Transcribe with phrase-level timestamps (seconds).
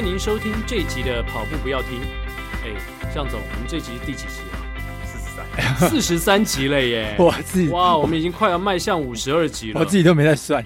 [0.00, 2.00] 欢迎您收听这一集的跑步不要听。
[2.64, 2.72] 哎，
[3.12, 4.56] 向总，我们这集是第几集啊？
[5.04, 7.14] 四十三，四十三集了耶！
[7.20, 10.64] 我自己哇，我们已经快要迈向五十二集了，我自己都没在算。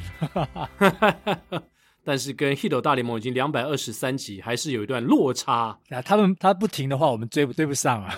[2.05, 5.77] 但是跟 Hito 大联盟已经两百二十三集，还是有一段落差。
[5.89, 8.15] 啊，他们他不停的话，我们追不追不上啊？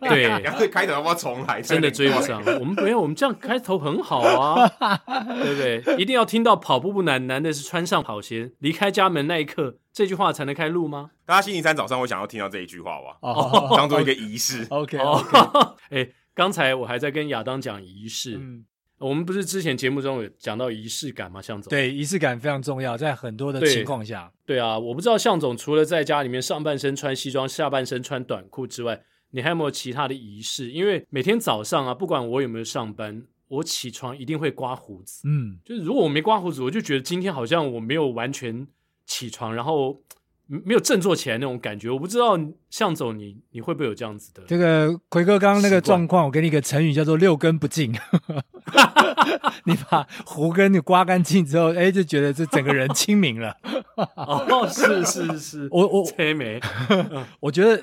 [0.00, 1.62] 对， 然后开头要不要重来？
[1.62, 2.42] 真的追不上。
[2.60, 4.68] 我们没有，我们这样开头很好啊，
[5.42, 5.96] 对不对？
[5.96, 11.10] 一定要听到跑步不难，难的是穿上跑鞋离开家门那一刻，这句话才能开录吗？
[11.24, 13.16] 大家星期三早上会想要听到这一句话吧？
[13.22, 14.66] 哦，当做一个仪式。
[14.70, 14.98] OK，
[15.90, 18.36] 哎，刚才我还在跟亚当讲仪式。
[18.36, 18.64] 嗯
[19.02, 21.42] 我们不是之前节目中有讲到仪式感吗？
[21.42, 24.56] 向总，对，仪式感非常重要，在很多的情况下对。
[24.56, 30.70] 对啊，我不知道向总除了在家里面上半身穿西装，下半身穿短裤之外，你还有没有其他的仪式？
[30.70, 35.26] 因为每天早上啊，不管我有没有上班，我起床一定会刮胡子。
[35.26, 38.66] 嗯，就是如果我没刮胡子，我就觉得今天好像我没有完全
[39.06, 40.02] 起床，然后。
[40.64, 44.42] 没有振作起来那种感觉，我不知道向总你你会不会有这样子的？
[44.46, 47.94] 这个奎哥刚刚那个状况，我给你一个成语叫做“六根不净”。
[49.64, 53.56] 你把胡根你刮干净之后，哎，就觉得这整个人清明了。
[54.16, 56.60] 哦，是是是， 我我催眉。
[57.40, 57.82] 我觉得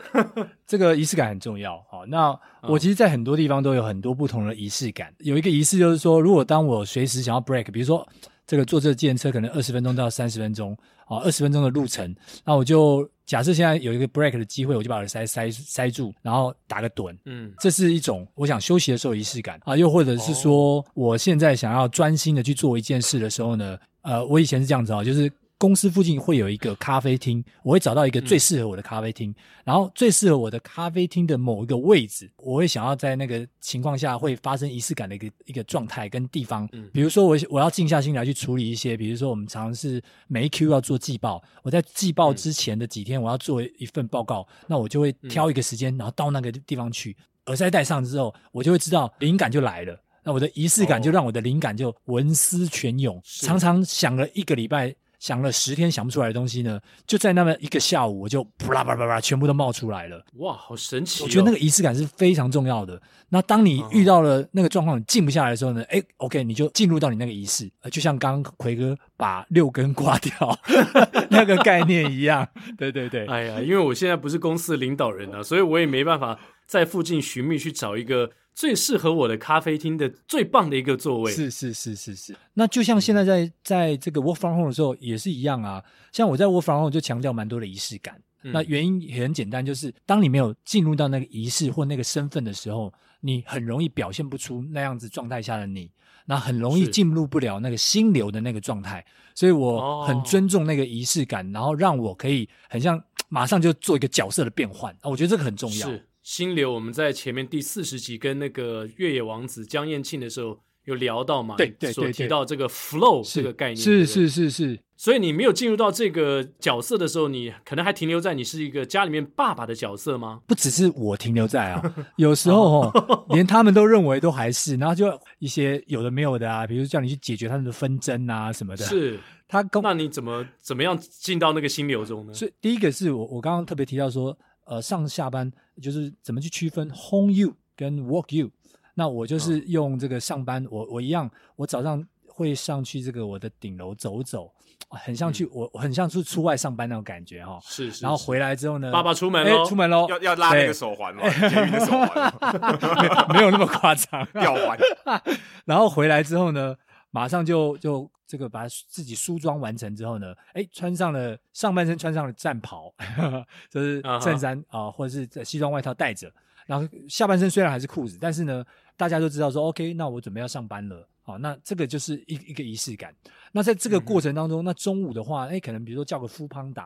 [0.68, 1.78] 这个仪式感很重要。
[1.90, 5.14] 好，那我其实，在很多地方都有很多不同的仪式感。
[5.20, 8.08] 有一个仪式就是说，如果当我随时想要 break，比如说。
[8.50, 19.60] 这个坐这计程车可能二十分钟到三十分钟，啊，二十分钟的路程，那我就假设现在有一个 break 的机会，我就把耳塞塞塞住，然后打个盹，嗯，这是一种我想休息的时候仪式感。
[19.66, 25.32] 啊，又或者是说我现在想要专心的去做一件事的时候呢，呃，我以前是这样子啊，就是。
[25.60, 36.68] 公司附近会有一个咖啡厅，我会找到一个最适合我的咖啡厅，嗯、然后最适合我的咖啡厅的某一个位置，我会想要在那个情况下会发生仪式感的一个一个状态跟地方。
[36.72, 47.18] 嗯，比如说我我要静下心来去处理一些，比如说我们常是每一 Q 要做季报，我在季报之前的几天我要做一份报告，嗯、那我就会挑一个时间，然后到那个地方去，
[47.48, 50.02] 耳塞戴上之后，我就会知道灵感就来了。
[50.24, 54.96] 那我的仪式感就让我的灵感就文思泉涌，哦、常常想了一个礼拜。
[55.20, 60.24] 想了十天想不出来的东西呢，就在那么一个下午，我就啪啦啪啦啪啦，全部都冒出来了。
[60.36, 61.26] 哇，好神奇哦！
[61.26, 63.00] 我觉得那个仪式感是非常重要的。
[63.28, 70.60] 那当你遇到了那个状况，你静不下来的时候呢，哎，OK，你就进入到你那个仪式，就像刚刚奎哥把六根刮掉
[71.30, 72.48] 那个概念一样。
[72.78, 73.26] 对对对。
[73.28, 78.32] 哎呀，因为我现在不是公司的领导人啊，所以我也没办法在附近寻觅去找一个。
[78.56, 82.36] 最适合我的咖啡厅的最棒的一个座位，是是是是是。
[82.56, 85.82] 那就像现在在在这个 work from home 的时候也是一样啊。
[86.12, 88.22] 像我在 work from home 就强调蛮多的仪式感。
[88.44, 95.90] 嗯、那原因也很简单，就是当你没有进入到那个仪式或那个身份的时候，你很容易表现不出那样子状态下的你，
[96.26, 99.06] 那很容易进入不了那个心流的那个状态。
[99.34, 105.10] 所以我很尊重那个仪式感，哦、然后让我可以很像马上就做一个角色的变换啊。
[105.10, 105.88] 我觉得这个很重要。
[105.88, 106.06] 是。
[106.30, 111.56] 心流，我们在前面第四十集跟那个越野王子江彦庆的时候有聊到嘛？
[111.58, 114.80] 对对对，所提到这个 flow 这个概念，是是是是。
[114.96, 120.40] 所以你没有进入到这个角色的时候，你可能还停留在你是一个家里面爸爸的角色吗？
[120.46, 128.86] 不只是我停留在啊，有时候哦， 连他们都认为都还是，然后就一些有的没有的啊，比如叫你去解决他们的纷争啊什么的。
[128.86, 132.36] 是他，那你怎么怎么样进到那个心流中呢？
[132.36, 134.38] 所以第一个是我我刚刚特别提到说。
[134.70, 138.52] 呃，上下班就是怎么去区分 home you 跟 work you？
[138.94, 144.54] 那我就是用这个上班，哦、我我一样，我早上会上去这个我的顶楼走走，
[144.90, 147.60] 很像去、嗯、我很像是出外上班那种感觉哈、哦。
[147.64, 148.04] 是，是。
[148.04, 151.24] 然后回来之后呢，爸爸出门喽，出门喽，要要拉那个手环吗？
[151.28, 152.32] 捷运的手环，
[153.34, 154.78] 没有那么夸张，吊环。
[155.66, 156.76] 然后回来之后呢，
[157.12, 158.10] 马上就就。
[158.30, 164.86] 这个把自己梳妆完成之后呢，哎，穿上了上半身穿上了战袍，呵 呵就是衬衫啊、uh huh.
[164.86, 166.32] 呃，或者是西装外套带着，
[166.68, 168.64] 然后下半身虽然还是裤子，但是呢，
[168.96, 173.12] 大家都知道说，OK，那我准备要上班了，好，那这个就是一一个仪式感。
[173.52, 176.86] 那在这个过程当中，嗯、那中午的话，哎，可能比如说叫个 foodpanda，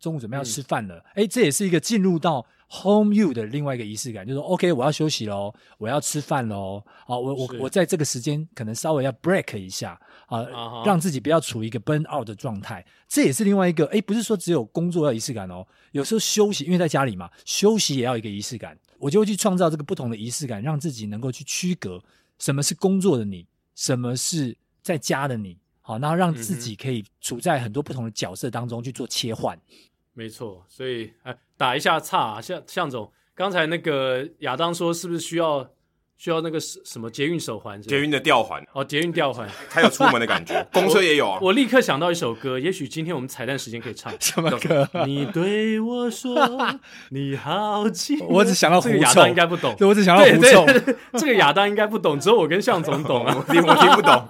[0.00, 10.00] 中午准备要吃饭了，哎、嗯，这也是一个进入到 home you 的另外一个仪式感，就是说，OK，我要休息喽，我要吃饭喽，好，我我我在这个时间可能稍微要 break 一下。
[10.30, 10.86] 啊，uh huh.
[10.86, 13.84] 让自己不要处于一个 burn out 的状态，这也是另外一个。
[13.86, 18.78] 诶，不是说只有工作要仪式感哦，有时候休息，因为在家里嘛，休息也要一个仪式感。
[19.00, 22.00] 我就会去创造这个不同的仪式感，让自己能够去区隔
[22.38, 23.44] 什么是工作的你，
[23.74, 25.58] 什么是在家的你。
[25.80, 29.58] 好，然后让自己可以处在很多不同的角色当中去做切换。
[30.20, 35.66] 没错，所以哎，打一下岔，啊向向总，刚才那个亚当说，是不是需要？
[36.20, 40.62] 需要那个什什么捷运手环，捷运的吊环哦，捷运吊环， 它有出门的感觉。
[40.70, 41.38] 公车也有啊。
[41.40, 44.86] 我立刻想到一首歌，也许今天我们彩蛋时间可以唱什么歌？
[45.06, 46.46] 你对我说
[47.08, 49.74] 你好近， 我只想到狐臭，亚当应该不懂。
[49.78, 50.66] 对，我只想到狐臭。
[51.18, 54.22] 这个亚当应该不懂，只有我跟向总懂啊，我听不懂。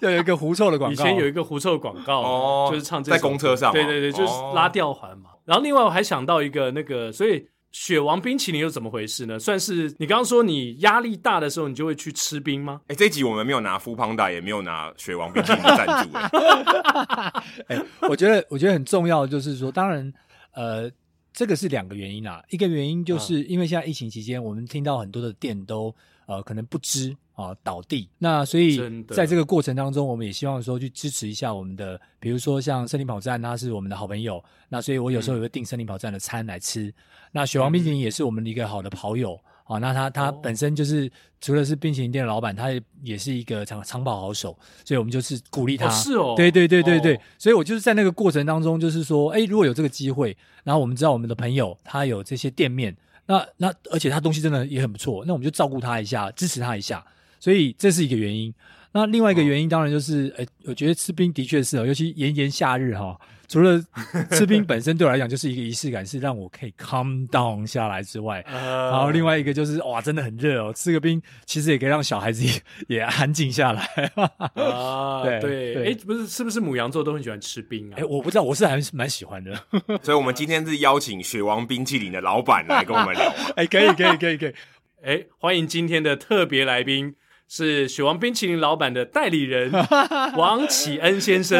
[0.00, 5.32] 要有一个狐臭的广告，以前有一个狐臭的广告哦，就是唱这在公车上，对对对，就是拉吊环嘛。
[5.44, 7.48] 然后另外我还想到一个那个，所以。
[7.70, 9.38] 雪王冰淇淋又怎么回事呢？
[9.38, 12.80] 算是你刚刚说你压力大的时候，你就会去吃冰吗？
[12.84, 16.16] 哎、欸，这一集我们没有拿 foodpanda，也没有拿雪王冰淇淋的赞助。
[16.16, 20.12] 哎、欸， 我觉得我觉得很重要的就是说，当然，
[20.52, 20.90] 呃，
[21.32, 22.42] 这个是两个原因啊。
[22.48, 25.94] 一个原因就是因为现在疫情期间，我们听到很多的店都
[26.26, 28.76] 呃可能不支啊倒地，那所以
[29.06, 36.88] 在这个过程当中，我们也希望说去支持一下我们的，比如说像森林跑站，他是我们的好朋友，那所以我有时候也会订森林跑站的餐来吃。
[36.88, 36.94] 嗯
[37.30, 39.38] 那雪王冰淇淋也是我们的一个好的跑友。
[39.64, 41.10] 啊、嗯，那他他本身就是、哦、
[41.42, 45.86] 除了是冰淇淋店的老板，他也也是一个长长跑好手，所以我们就是鼓励他。
[45.86, 52.96] 哦是哦，对对对对对、哦，所以我就是在那个过程当中，就是说，哎，如果有这个机会，然后我们知道我们的朋友他有这些店面，
[53.26, 57.04] 那那而且他东西真的也很不错，那我们就照顾他一下，支持他一下，
[57.38, 58.52] 所以这是一个原因。
[58.92, 63.20] 那另外一个原因当然就是，哎、哦，我觉得吃冰的确是哦，尤其炎炎夏日哈、哦。
[63.46, 63.82] 除了
[64.32, 72.52] 吃冰本身对我来讲就是一个仪式感，是让我可以 calm down 下来之外，uh, 然后另外一个就是哇，真的很热哦，吃个冰其实也可以让小孩子也，
[72.88, 73.82] 也安静下来。
[74.16, 77.96] 啊、uh, 对对，哎，不是，是不是母羊座都很喜欢吃冰啊？
[77.96, 79.54] 哎，我不知道，我是还是蛮喜欢的。
[80.04, 83.34] 所以，我们今天是邀请雪王冰淇淋的老板来跟我们聊。
[83.56, 84.54] 哎，可以，可以，可以，可以。
[85.02, 87.14] 哎，欢迎今天的特别来宾。
[87.48, 89.72] 是雪王冰淇淋老板的代理人
[90.36, 91.58] 王启恩先生，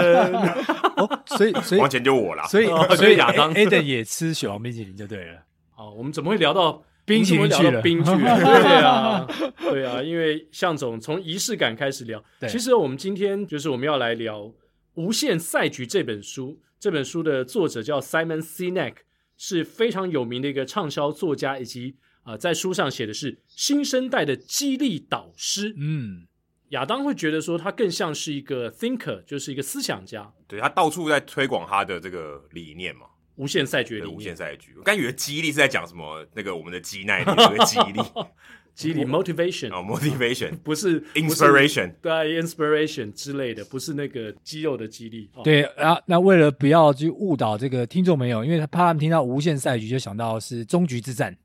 [0.97, 5.43] 哦，所以所以完全就我啦，所以所以亚当 Adam 也吃雪王冰淇淋就对了。
[5.77, 7.81] 哦，我们怎么会聊到冰淇淋去了？
[7.81, 8.37] 冰去了？
[8.39, 9.27] 对啊，
[9.59, 12.23] 对啊，因为向总从仪式感开始聊。
[12.47, 14.41] 其实我们今天就是我们要来聊
[14.95, 16.61] 《无限赛局》这本书。
[16.79, 18.95] 这本书的作者叫 Simon Sinek，
[19.37, 21.97] 是非常有名的一个畅销作家，以及。
[22.23, 25.75] 啊、呃，在书上写的是新生代的激励导师。
[25.79, 26.27] 嗯，
[26.71, 30.31] 亚当会觉得说他更像是一个 thinker，就是一个思想家。
[30.47, 33.07] 对，他到处在推广他的这个理念嘛，
[33.37, 34.75] 无限赛局的无限赛局。
[34.77, 38.01] 我刚以为激励是在讲什么，那个我们的肌耐力那个激励，
[38.75, 45.31] 激励 motivation 哦，motivation 不是 inspiration，对，inspiration 之类的，不是那个肌肉的激励。
[45.35, 51.37] 哦、对啊，那为了不要去误导这个听众朋友，因为他怕他们听到无限赛局就想到是终局之战。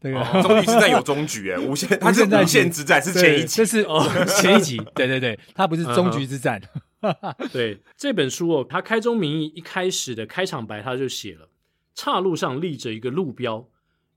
[0.00, 4.02] 对啊，终局之战有终局诶，无限， 它是无限之战，是前一集，这是哦
[4.40, 6.60] 前一集，对对对，他不是终局之战。
[7.52, 11.48] 对这本书哦，他开宗明义一开始的开场白，他就写了：
[11.94, 13.68] 岔路上立着一个路标，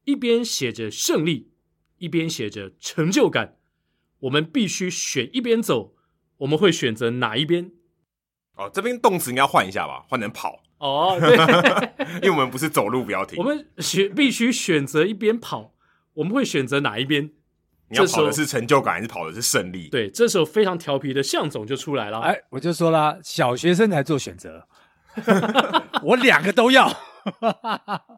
[0.06, 1.51] 一边写着胜利，
[1.97, 3.57] 一边写着成就感。
[4.19, 5.95] 我们必须选一边走，
[6.38, 7.71] 我们会选择哪一边？
[8.56, 10.63] 哦，这边动词应该换一下吧，换成跑。
[10.77, 15.72] 哦，对，因为我们不是走路不要停，我们选必须选择一边跑。
[16.13, 17.30] 我们会选择哪一边？
[17.89, 19.88] 你要跑的是成就感，还是跑的是胜利？
[19.89, 22.19] 对，这时候非常调皮的向总就出来了。
[22.21, 24.65] 哎，我就说啦，小学生才做选择，
[26.01, 26.92] 我两个都要。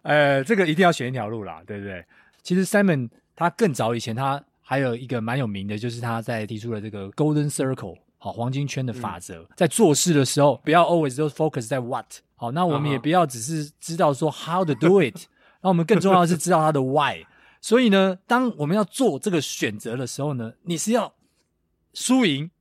[0.04, 2.06] 呃， 这个一定要选一条路啦，对不对？
[2.42, 12.06] 其实 Simon 他更早以前，他还有一个蛮有名的，就是他在提出了这个 Golden Circle 好黄金圈的法则，嗯，在做事的时候不要 always 都 focus 在 what
[12.36, 15.16] 好，那我们也不要只是知道说 how to do it，
[15.62, 17.26] 那我们更重要的是知道它的 why。
[17.66, 21.16] 所以呢，当我们要做这个选择的时候呢，你是要
[21.96, 22.52] 输赢，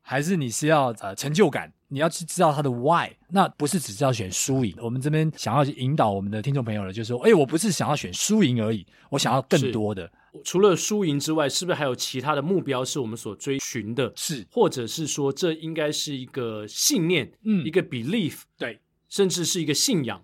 [0.00, 1.72] 还是你是要呃成就感？
[1.86, 3.08] 你要去知道它的 why。
[3.28, 4.74] 那不是只是要选输赢。
[4.80, 10.10] 我们这边想要去引导我们的听众朋友呢，就是说，哎，我不是想要选输赢而已，我想要更多的。
[10.42, 14.12] 除了输赢之外，是不是还有其他的目标是我们所追寻的？
[14.16, 20.20] 是，或者是说，这应该是一个信念，嗯，一个 belief，对，甚至是一个信仰。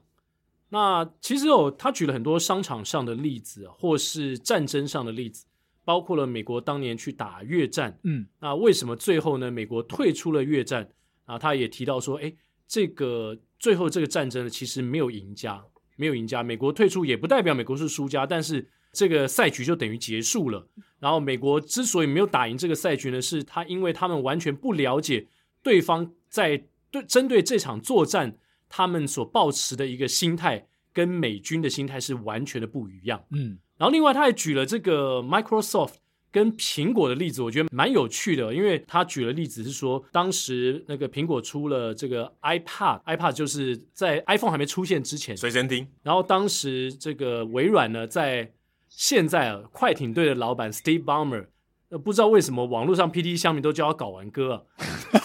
[0.74, 5.46] 那其实哦，他举了很多商场上的例子，或是战争上的例子，
[5.84, 9.52] 包括了美国当年去打越战，嗯，那为什么最后呢？
[9.52, 10.88] 美国退出了越战
[11.26, 11.38] 啊？
[11.38, 15.64] 他也提到说，诶，这个最后这个战争呢，其实没有赢家，
[15.94, 16.42] 没有赢家。
[16.42, 20.66] 美国退出也不代表美国是输家，但是这个赛局就等于结束了。
[20.98, 25.28] 然后美国之所以没有打赢这个赛局呢，是他因为他们完全不了解
[25.62, 28.36] 对方在对针对这场作战。
[28.76, 33.24] 他们所抱持的一个心态跟美军的心态是完全的不一样。
[33.30, 35.94] 嗯，然后另外他还举了这个 Microsoft
[36.32, 45.86] 跟苹果的例子，我觉得蛮有趣的，因为他举的例子是说，当时那个苹果出了这个 iPad，iPad 就是在 iPhone 还没出现之前，随身听。
[46.02, 48.52] 然后当时这个微软呢，在
[48.88, 51.46] 现在啊快艇队的老板 Steve Ballmer
[51.94, 54.66] 呃，不知道为什么网络上 PT 下面都叫他睾丸哥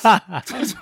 [0.04, 0.76] 啊，就 是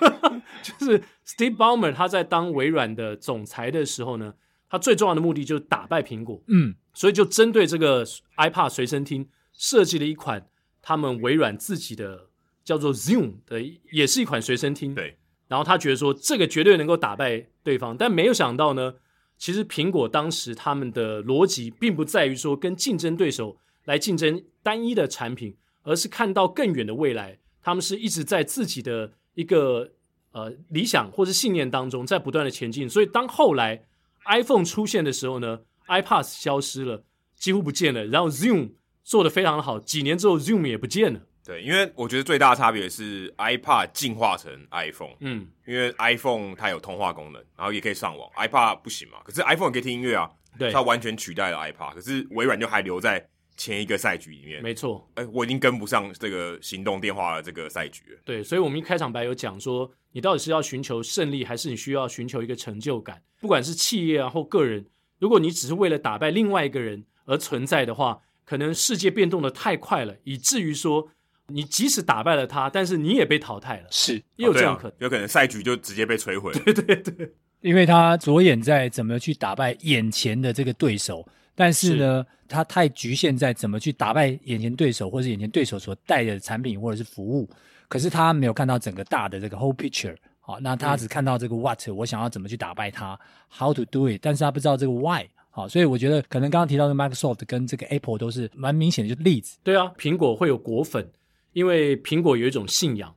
[0.62, 4.34] 就是 Steve Ballmer 他在当微软的总裁的时候呢，
[4.68, 8.04] 他最重要的目的就是打败苹果，嗯，所以就针对这个
[8.36, 10.46] iPad 随身听设计了一款
[10.82, 12.28] 他们微软自己的
[12.62, 15.16] 叫做 Zoom 的，也是一款随身听，对。
[15.46, 18.96] 然后他觉得说这个绝对能够打败对方，但没有想到呢，
[19.38, 25.56] 其实苹果当时他们的逻辑并不在于说跟竞争对手来竞争单一的产品。
[25.82, 29.90] 而是看到更远的未来，他们是一直在自己的一个
[30.32, 32.88] 呃理想或是信念当中在不断的前进。
[32.88, 33.84] 所以当后来
[34.26, 37.02] iPhone 出现的时候呢，iPod 消失了，
[37.36, 38.04] 几乎不见了。
[38.06, 41.20] 然后 Zoom 做的非常的好，几年之后 Zoom 也不见了。
[41.44, 45.16] 对，因为我觉得最大的差别是 iPad 进化成 iPhone。
[45.20, 49.18] 嗯，因为 iPhone 它有通话功能，然后也可以上网，iPad 不行嘛。
[49.24, 51.94] 可是 iPhone 也可以听音乐啊，对，它完全取代了 iPad。
[51.94, 53.26] 可是微软就还留在。
[53.58, 58.20] 前一个赛局里面，没错，哎、欸，我已经跟不上这个行动电话的这个赛局了。
[58.24, 63.20] 对，所以，我们一开场白有讲说，你到底是要寻求胜利，还是你需要寻求一个成就感？
[63.40, 64.86] 不管是企业啊或个人，
[65.18, 71.10] 如果你只是为了打败另外一个人而存在的话，可能世界变动的太快了，以至于说，
[71.48, 73.88] 你即使打败了他，但是你也被淘汰了。
[73.90, 76.52] 是，也有这样可能，哦啊、有可能赛局就直接被摧毁。
[76.52, 81.26] 对对对，因为他着眼在怎么去打败眼前的这个对手。
[81.58, 87.50] 但是呢，是他太局限在怎么去打败眼前对手，或是眼前对手所带的产品或者是服务。
[87.88, 90.14] 可是他没有看到整个大的这个 whole picture。
[90.38, 93.18] 好，那他只看到这个 what，我想要怎么去打败他
[93.50, 94.20] ，how to do it。
[94.22, 95.26] 但是他不知道这个 why。
[95.50, 99.58] 好，所以我觉得可能刚刚提到的 Microsoft 跟这个 Apple 都是蛮明显的就例子。
[99.64, 101.10] 对啊，苹果会有果粉，
[101.54, 103.12] 因为苹果有一种信仰。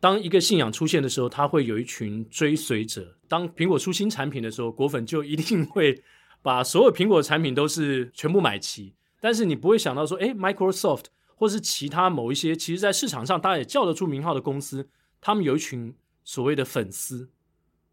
[0.00, 3.16] 当一个信仰出现的时候，它会有一群追随者。
[3.28, 6.02] 当苹果出新产品的时候，果粉就一定会。
[6.44, 14.86] 把所有苹果的产品都是全部买齐，但是你不会想到说，诶，Microsoft 或是其他某一些，其实在市场上大家也叫得出名号的公司，
[15.22, 17.30] 他们有一群所谓的粉丝，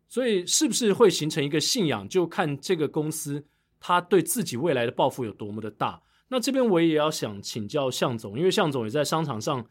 [0.09, 3.45] 所以是不是会形成一个信仰，就看这个公司
[3.79, 6.01] 它对自己未来的抱负有多么的大。
[6.27, 9.65] 那这边我也要想请教向总，因为向总也在商场上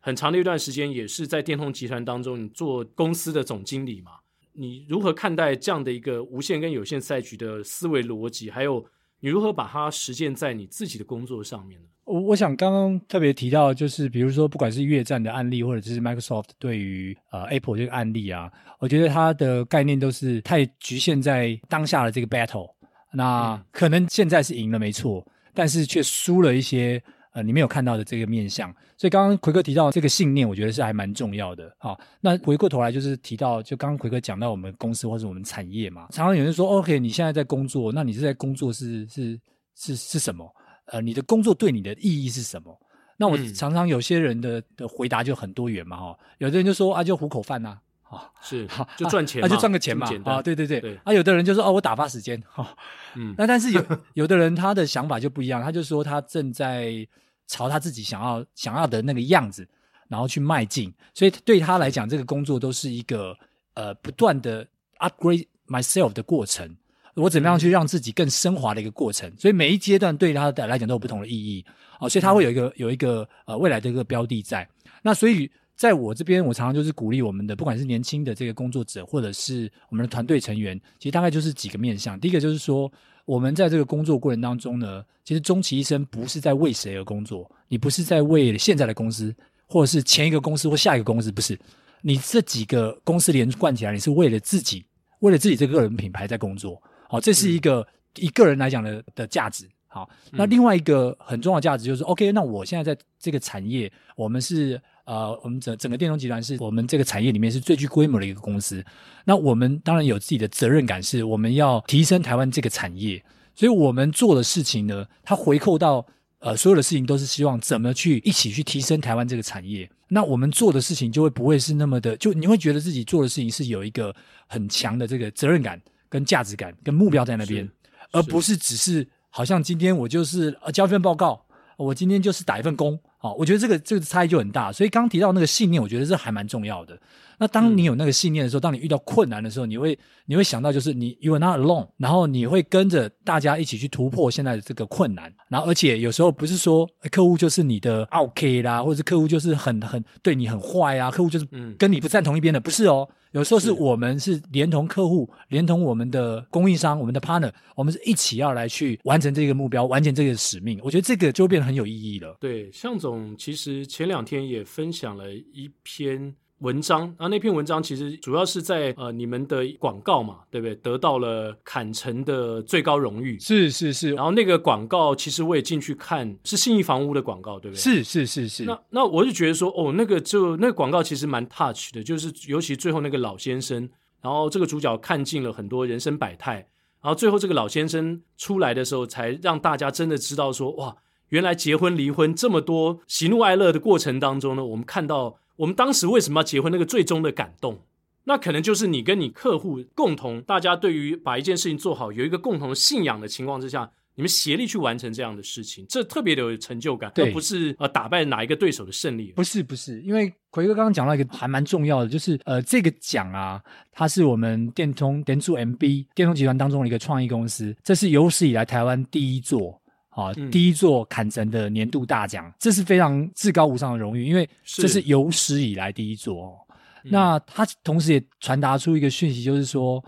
[0.00, 4.10] 很长的一段时间，也是在电通集团当中，做公司的总经理嘛。
[4.58, 8.50] 你如何看待这样的一个无限跟有限赛局的思维逻辑？
[8.50, 8.84] 还有
[9.20, 11.86] 你如何把它实践在你自己的工作上面呢？
[12.04, 18.50] 我我想刚刚特别提到，就是比如说，不管是越战的案例，或者是 Microsoft 对于呃 Apple 这个案例啊，
[18.80, 22.70] 我觉得它的概念都是太局限在当下的这个 battle。
[23.12, 25.24] 那可能现在是赢了没错，
[25.54, 27.00] 但是却输了一些。
[27.38, 31.72] 呃，你没有看到的这个面向，所以刚刚奎哥提到这个信念，我觉得是还蛮重要的。
[31.78, 39.38] 好，那回过头来就是提到，就刚刚奎哥讲到我们公司或者我们产业嘛，常常有人说，OK，你现在在工作，那你是在工作是是
[39.76, 40.52] 是是什么？
[40.86, 42.76] 呃，你的工作对你的意义是什么？
[43.16, 47.82] 那我常常有些人的的回答就很多元嘛，哈，有的人就说啊，就糊口饭呐、啊。
[48.08, 52.74] 啊，是，好，就赚钱，啊就赚个钱嘛，啊，对对对，啊，有的人就说哦，我打发时间，哈，
[53.14, 57.06] 嗯，那但是有 有的人他的想法就不一样，他就说他正在
[57.48, 59.66] 朝他自己想要想要的那个样子，
[60.06, 63.36] 然后去迈进，所以对他来讲，这个工作都是一个
[63.74, 64.64] 呃不断的
[65.00, 66.76] upgrade myself 的过程，
[67.14, 71.64] 我怎么样去让自己更升华的一个过程，所以每一阶段对他的来讲都有不同的意义，
[71.98, 74.68] 啊，所以他会有一个有一个呃未来的一个标的在，
[75.02, 75.50] 那所以。
[75.78, 82.18] 在我这边，我常常就是鼓励我们的，不管是年轻的这个工作者，或者是我们的团队成员，其实大概就是几个面向。
[82.18, 82.90] 第一个就是说，
[83.28, 89.34] 我们在这个工作过程当中呢，其实终其一生不是在为谁而工作，你不是在为现在的公司，
[89.66, 91.58] 或者是前一个公司或下一个公司，不是，
[92.00, 94.82] 你这几个公司连贯起来，你是为了自己，
[95.18, 96.82] 为了自己这个个人品牌在工作。
[97.06, 99.68] 好，这是一个一个人来讲的的价值。
[99.88, 104.80] 好，那另外一个很重要的价值就是，OK，那我现在在这个产业，我们是。
[105.08, 108.84] 呃，我们整整个电通集团是我们这个产业里面是最具规模的一个公司。
[109.24, 113.24] 那我们当然有自己的责任感，是我们要提升台湾这个产业。
[113.54, 116.04] 所以我们做的事情呢，它回扣到
[116.40, 119.90] 呃所有的事情都是希望怎么去一起去提升台湾这个产业。
[120.08, 124.14] 那我们做的事情就会不会是那么的，就你会觉得自己做的事情是有一个
[124.46, 127.66] 很强的这个责任感、跟价值感、跟目标在那边，
[128.12, 131.46] 而不是只是好像今天我就是呃交一份报告，
[131.78, 133.00] 我今天就是打一份工。
[133.20, 136.96] 好，我觉得这个这个差异就很大，所以刚刚提到那个信念，我觉得这还蛮重要的。
[137.40, 139.96] 那当你有那个信念的时候，当你遇到困难的时候，你会
[140.26, 145.32] 你会想到就是你 you are not alone，然后你会跟着大家一起去突破现在的这个困难。
[145.48, 151.46] 然后而且有时候不是说客户就是你的 OK 啦，或者是客户就是很很对你很坏啊，客户就是
[151.76, 153.08] 跟你不站同一边的，不是哦。
[153.32, 160.80] 有时候是我们是连同客户，连同我们的供应商，我们的 partner，我们是一起要来去完成这个目标，完成这个使命。
[160.82, 162.36] 我觉得这个就会变得很有意义了。
[162.40, 166.34] 对，向总其实前两天也分享了一篇。
[166.60, 170.74] 文章，然后那篇文章其实主要是在呃你们的广告嘛，对不对？
[170.76, 174.12] 得到了坎城的最高荣誉，是是是。
[174.14, 177.80] 然后那个广告其实我也进去看，是信义房屋的广告，对不对？
[177.80, 178.64] 是是是是。
[178.64, 183.88] 那那我就觉得说，哦，那个就那个广告其实蛮 touch 的，就是尤其最后那个老先生，
[184.20, 186.54] 然后这个主角看尽了很多人生百态，
[187.00, 190.96] 然后最后这个老先生出来的时候，才让大家真的知道说，哇，
[191.28, 195.38] 原来结婚离婚这么多喜怒哀乐的过程当中呢，我们看到。
[195.58, 196.72] 我们当时为什么要结婚？
[196.72, 197.80] 那个最终的感动，
[198.24, 209.32] 那可能就是你跟你客户共同，大家对于把一件事情做好有一个共同的信仰的情况之下，你们协力去完成这样的事情，这特别的有成就感，而不是呃打败哪一个对手的胜利。
[209.32, 213.60] 不是不是，因为奎哥刚刚讲到一个还蛮重要的，就是呃这个奖啊，
[213.90, 219.80] 它是我们电通电助 MB 电通集团当中的一个创意公司，这是有史以来台湾第一座。
[220.18, 226.58] 啊，第一座坎城的年度大奖，这是非常至高无上的荣誉，因为这是有史以来第一座哦。
[227.04, 230.04] 那他同时也传达出一个讯息，就是说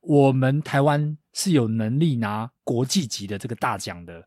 [0.00, 4.20] 我们台湾是有能力拿国际级的这个大奖的，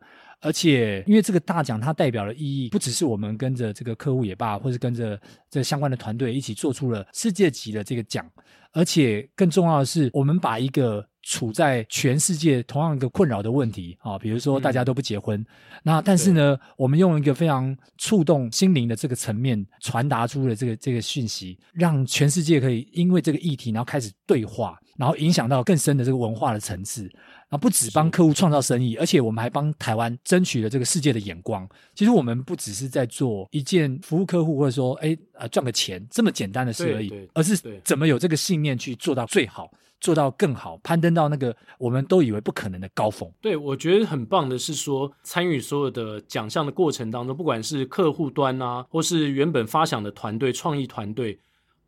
[0.46, 8.26] 而且因为这个大奖它代表的意义，不只是我们跟着这个客户也罢，或是跟着这相关的团队一起做出了世界级的这个奖，
[8.72, 11.06] 而且更重要的是，我们把一个。
[11.28, 15.46] 处在全世界同样一个困扰的问题啊，比如说大家都不结婚，嗯、
[15.82, 27.10] 那但是呢，我们用一个非常触动心灵的这个层面传达出了这个这个讯息，让全世界可以因为这个议题，然后开始对话，然后影响到更深的这个文化的层次，
[27.50, 31.68] 然后不止帮客户创造生意，而且我们还帮台湾争取了这个世界的眼光。
[31.94, 39.70] 其实我们不只是在做一件服务客户或者说哎呃赚个钱这么简单的事而已，而是怎么有这个信念去做到最好。
[40.02, 43.32] 做到更好，攀登到那个我们都以为不可能的高峰。
[43.42, 51.40] 对，我觉得很棒的是说，参与所有的奖项的过程当中，不管是客户端啊，或是原本发想的团队、创意团队，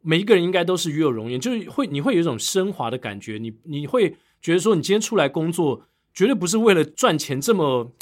[0.02, 7.94] 每一个人应该都是与有荣焉，就是会你会有一种升华的感觉，你你会觉得说，你今天出来工作，绝对不是为了赚钱这么。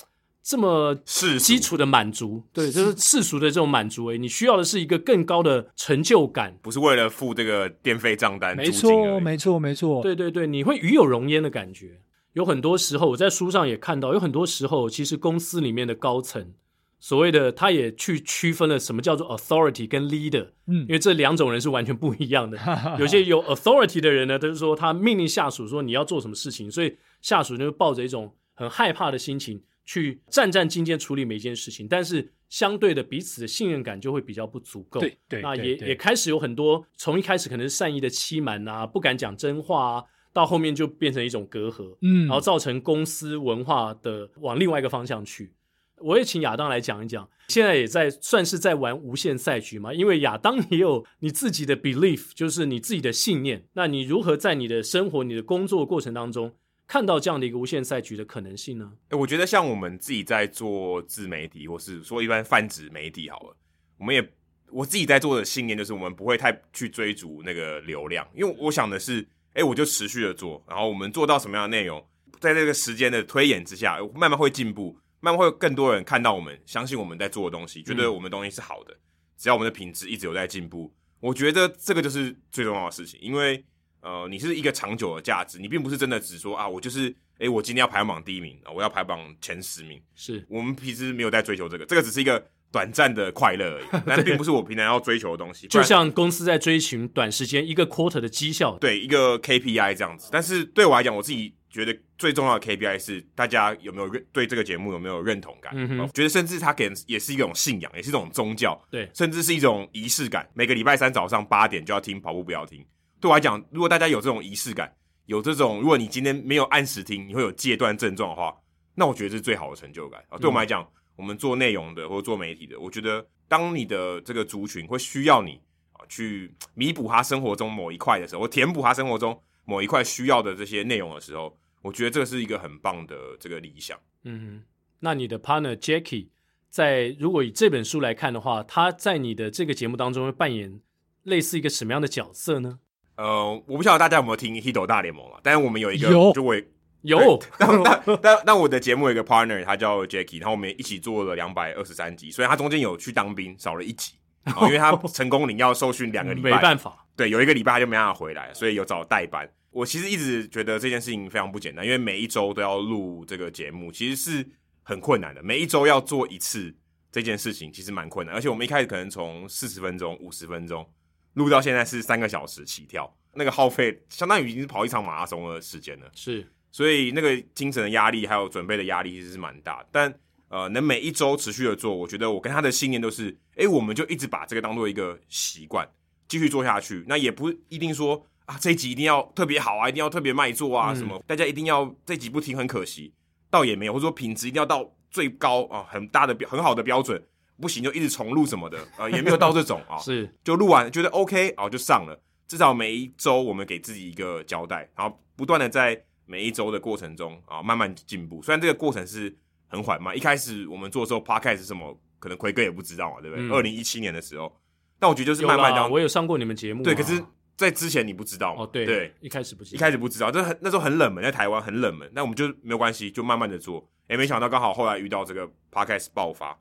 [0.47, 0.93] 这么
[1.39, 4.05] 基础的满足，对，就是世俗的这种满足。
[4.11, 8.55] 诶，你需要的是一个更高的成就感，不是为了付这个电费账单。
[8.55, 10.03] 没错，没错，没错。
[10.03, 11.99] 对对对，你会与有荣焉的感觉。
[12.33, 16.53] 有很多时候，我在书上也看到，有很多时候，其实公司里面的高层，
[16.99, 22.57] 所谓的他也去区分了什么叫做 authority 跟 leader，嗯，因为这两种人是完全不一样的。
[22.99, 29.61] 有些有 authority 的人呢，就是说他命令下属说你要做什么事情，所以下属就抱着一种很害怕的心情。
[29.87, 34.99] 去战战兢兢处理每一件事情，但是相对的彼此的信任感就会比较不足够。
[34.99, 40.03] 对对，那也也开始有很多从一开始可能是善意的欺瞒啊，不敢讲真话啊，
[40.33, 45.53] 到后面就变成一种隔阂，嗯，然后造成公司文化的往另外一个方向去。
[45.99, 53.65] 我也请亚当来讲一讲，现在也在算是在玩无限赛局嘛，因为亚当也有你自己的 belief，就是你自己的信念。
[53.73, 56.53] 那你如何在你的生活、你的工作过程当中，
[56.87, 58.91] 看到这样的一个无限赛局的可能性呢？
[59.09, 63.55] 欸，我觉得像我们自己在做自媒体，或是说一般泛指媒体好了，
[63.97, 64.29] 我们也
[64.71, 72.05] 我自己在做的信念就是，我们不会太去追逐那个流量，因为我想的是，哎，我就持续的做，然后我们做到什么样的内容，
[72.39, 78.99] 在这个时间的推演之下，慢慢会进步，慢慢会有更多人看到我们，相信我们在做的东西，觉得我们的东西是好的，嗯，
[79.37, 83.63] 只要我们的品质一直有在进步，我觉得这个就是最重要的事情，因为。
[84.01, 89.99] 呃，你是一个长久的价值，你并不是真的只说啊，我就是，诶，我今天要排行榜第一名啊，我要排榜前十名。
[90.13, 95.67] 是我们平时没有在追求这个，这个只是一个短暂的快乐而已， 但并不是我平常要追求的东西。
[95.67, 100.29] 就像公司在追寻短时间一个 quarter 的绩效，对一个 KPI 这样子。
[100.31, 105.73] 但是对我来讲，我自己觉得最重要的 KPI 是大家有没有认对这个节目有没有认同感。
[105.75, 110.49] 嗯哼，觉得甚至它给人也是一种信仰，也是一种宗教，对，甚至是一种仪式感。
[110.53, 112.81] 每个礼拜三早上八点就要听，跑步不要听。
[113.19, 118.55] 对我来讲，如果大家有这种仪式感，有这种，如果你今天没有按时听，你会有戒断症状的话，
[118.95, 120.37] 那我觉得这是最好的成就感啊。
[120.37, 125.59] 对我们来讲，我们做内容的或者做媒体的，我觉得当你的这个族群会需要你
[125.91, 133.95] 啊去弥补他生活中某一块的时候，或填补他生活中某一块需要的这些内容的时候，我觉得这是一个很棒的这个理想。
[134.23, 134.63] 嗯，
[135.01, 136.29] 那你的 partner Jackie
[136.71, 140.81] 在如果以这本书来看的话，他在你的这个节目当中会扮演
[141.23, 142.79] 类似一个什么样的角色呢？
[143.17, 146.55] 呃，我不晓得大家有没有听《Hito 大联盟》啊，但是我们有一个，有就我
[147.03, 154.15] 有， 但但但但我的节目有一个 partner，他叫 Jackie，然后我们一起做了两百二十三集，所以他中间有去当兵，少了一集，
[154.63, 159.47] 因为他成功领要受训两个礼拜，没办法，对，有一个礼拜他就没办法回来，所以有找代班。
[159.75, 164.49] 我其实一直觉得这件事情非常不简单，因为每一周都要录这个节目，其实是
[164.83, 165.43] 很困难的。
[165.43, 166.73] 每一周要做一次
[167.11, 170.89] 这件事情，其实蛮困难，而且我们一开始可能从四十分钟、五十分钟
[171.33, 173.13] 录到现在是三个小时起跳。
[173.33, 179.85] 那个耗费相当于已经是跑一场马拉松的时间了，是，所以那个精神的压力还有准备的压力其实是蛮大。
[179.91, 185.85] 但呃，能每一周持续的做，我觉得我跟他的信念都是，哎，我们就一直把这个当做一个习惯，
[186.29, 187.03] 继续做下去。
[187.09, 193.13] 那也不一定说啊，这一集一定要特别好啊，一定要特别卖座啊，什么，嗯、大家一定要这集不听很可惜，
[193.49, 197.21] 倒也没有，或者说品质一定要到最高啊，很大的标很好的标准，
[197.59, 202.19] 不行就一直重录什么的，呃， 也没有到这种啊，是，就录完觉得 OK 啊，就上了。
[202.47, 208.39] 至少每一周我们给自己一个交代，然后不断的在每一周的过程中啊慢慢进步。
[208.43, 209.35] 虽然这个过程是
[209.67, 213.49] 很缓慢，一开始我们做的时候，Podcast 是什么，可能奎哥也不知道嘛，对不对？
[213.49, 214.55] 二零一七年的时候，
[214.99, 215.89] 但我觉得就是慢慢这样。
[215.89, 216.93] 我有上过你们节目，对。
[216.93, 217.19] 可是，
[217.55, 218.63] 在之前你不知道嘛？
[218.63, 222.09] 哦，对对，一开始不知道，一开始不知道，这很那时候很冷门，在台湾很冷门。
[222.13, 223.89] 那我们就没有关系，就慢慢的做。
[224.07, 226.57] 哎，没想到刚好后来遇到这个 Podcast 爆发，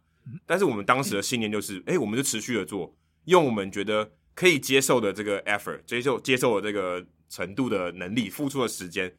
[0.46, 4.12] 但是我们当时的信念就是，哎，我们就持续的做，用我们觉得。
[4.36, 9.14] 可以接受的这个 effort，接受接受的这个程度的能力，付出的时间，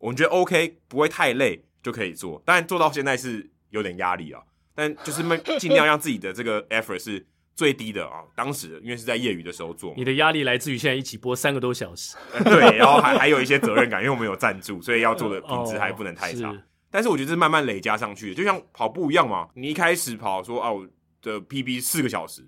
[0.00, 2.42] 我们觉得 OK，不会太累就可以做。
[2.44, 4.42] 当然做到现在是有点压力啊，
[4.74, 5.22] 但就是
[5.60, 7.24] 尽量让自己的这个 effort 是
[7.56, 8.22] 最低的啊。
[8.36, 16.50] 当时因为是在业余的时候做，你的压力来自于现在一起播三个多小时，对，然后还 还有一些责任感，因为我们有赞助，所以要做的品质还不能太差。
[16.50, 16.58] 哦、
[16.90, 20.86] 但是我觉得是慢慢累加上去的，就像跑步一样嘛，你一开始跑说啊，我
[21.20, 22.46] 的 PB 四个小时，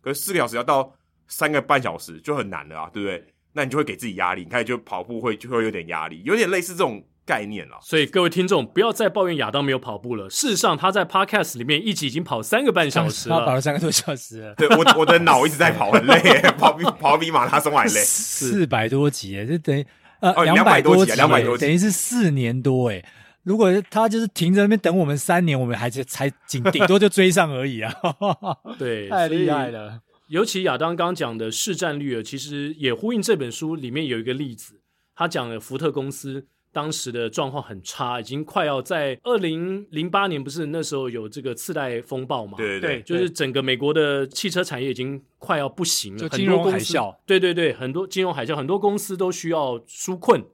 [0.00, 0.94] 可是四个小时要到。
[1.32, 3.24] 三个半小时就很难了啊，对不对？
[3.52, 7.78] 那你就会给自己压力，你开始就跑步会就会有点压力，有点类似这种概念了。
[7.82, 10.28] 所以各位听众不要再抱怨亚当没有跑步了。
[10.30, 14.54] 事实上，他在 Podcast 里面一集已经跑三个半小时了，他跑了三个多小时了。
[14.54, 16.20] 对，我我的脑一直在跑，很累，
[16.58, 17.90] 跑比跑比马拉松还累。
[17.90, 19.86] 四百多集，这等于
[20.20, 23.04] 呃两百多集，两百多集，等于是四年多诶。
[23.42, 27.92] 如果他就是停在那边等我们三年，我们还是才仅顶多就追上而已啊。
[28.78, 30.00] 对， 太厉害了。
[30.28, 34.80] 尤其亚当刚讲的市占率啊，其实也呼应这本书里面有一个例子，
[35.16, 42.56] 他讲了福特公司当时的状况很差，已经快要在二零零八年，不是那时候有这个次贷风暴嘛？
[42.56, 47.14] 对对对，就是整个美国的汽车产业已经快要不行了，就金融海啸。
[47.26, 50.44] 对对对，很多金融海啸，很多公司都需要纾困。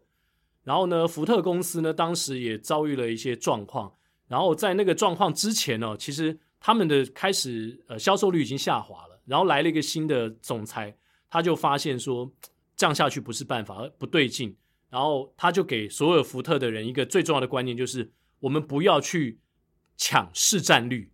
[0.65, 3.93] 然后呢，福特公司呢，当时也遭遇了一些状况。
[4.27, 9.21] 然后在那个状况之前呢，其实他们的开始呃销售率已经下滑了。
[9.27, 10.97] 然后来了一个新的总裁，
[11.29, 12.29] 他就发现说
[12.75, 14.57] 这样下去不是办法，不对劲。
[14.97, 19.41] 然后他就给所有福特的人一个最重要的观念，就是我们不要去
[19.95, 21.13] 抢市占率。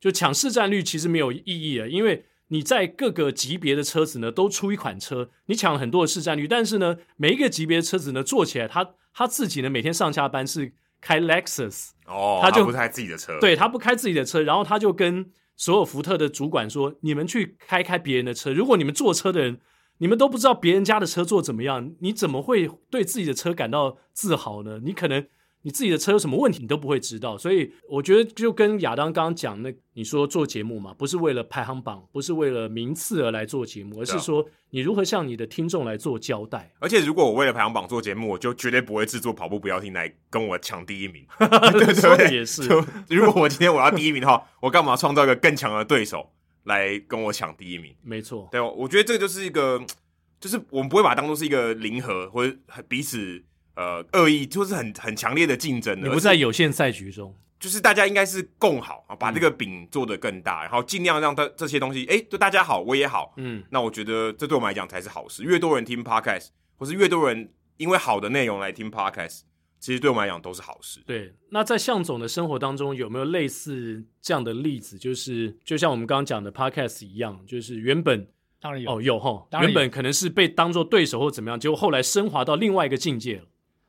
[0.00, 15.30] 就抢市占率其实没有意义的，因为你在各个级别的车子呢都出一款车，你抢了很多的市占率，但是呢每一个级别的车子呢做起来，他他自己呢每天上下班是开 Lexus 哦，他就他不开自己的车，对，他不开自己的车，然后他就跟。
[15.60, 18.52] 所有福特的主管说：“你们去开开别人的车。
[18.52, 19.58] 如果你们坐车的人，
[19.98, 24.80] 你们都不知道别人家的车做怎么样，你怎么会对自己的车感到自豪呢？
[24.82, 25.26] 你可能。”
[25.62, 36.72] 你自己的车有什么问题，你都不会知道，所以我觉得就跟亚当刚刚讲那，你说做节目嘛，不是为了排行榜，不是为了名次而来做节目，而是说你如何向你的听众来做交代。
[36.78, 41.26] 而且如果我为了排行榜做节目，我就绝对不会制作跑步不要停来跟我抢第一名。
[41.40, 41.48] 对
[41.92, 42.62] 对对，也是。
[43.08, 46.30] 如果我今天我要第一名的话，我干嘛创造一个更强的对手
[46.68, 47.92] 来跟我抢第一名？
[48.02, 49.84] 没错，对，我觉得这个就是一个，
[50.38, 53.42] 就是我们不会把它当做是一个零和或者彼此。
[53.78, 65.44] 呃，恶意就是很很强烈的竞争的，你不在有限赛局中，就是大家应该是共好啊，把这个饼做得更大，嗯、然后尽量让它这些东西，哎，对大家好，我也好，嗯，那我觉得这对我们来讲才是好事。
[65.44, 69.42] 越多人听 podcast，或是越多人因为好的内容来听 podcast，
[69.80, 71.00] 其实对我们来讲都是好事。
[71.06, 74.98] 对，那在向总的生活当中有没有类似这样的例子？
[74.98, 78.26] 就是就像我们刚刚讲的 podcast 一样，就是原本
[78.60, 83.44] 当然有哦有哈，原本可能是被当做对手或怎么样，结果后来升华到另外一个境界了。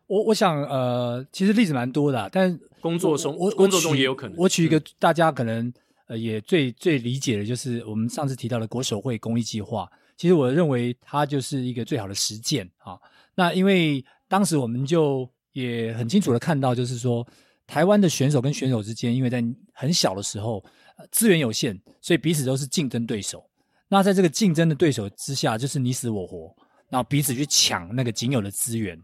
[0.08, 4.38] 我我想呃，其实例子蛮多的，但工作中我工作中也有可能。
[4.38, 5.72] 我举一个大家可能
[6.08, 9.88] 呃也最最理解的，就是我们上次提到的国手会公益计划。
[10.18, 13.00] 其实我认为它就是一个最好的实践啊。
[13.36, 17.28] 那因为当时我们就也很清楚的看到，就是说
[17.66, 20.64] 台湾的选手跟选手之间，因为在很小的时候
[21.12, 23.44] 资源有限，所以彼此都是竞争对手。
[23.88, 26.56] 那在这个竞争的对手之下，就是你死我活，
[26.90, 29.00] 然后彼此去抢那个仅有的资源。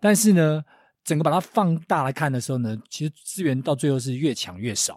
[0.00, 0.64] 但是呢，
[1.04, 4.96] 整个把它放大来看的时候呢，其实资源到最后是越抢越少。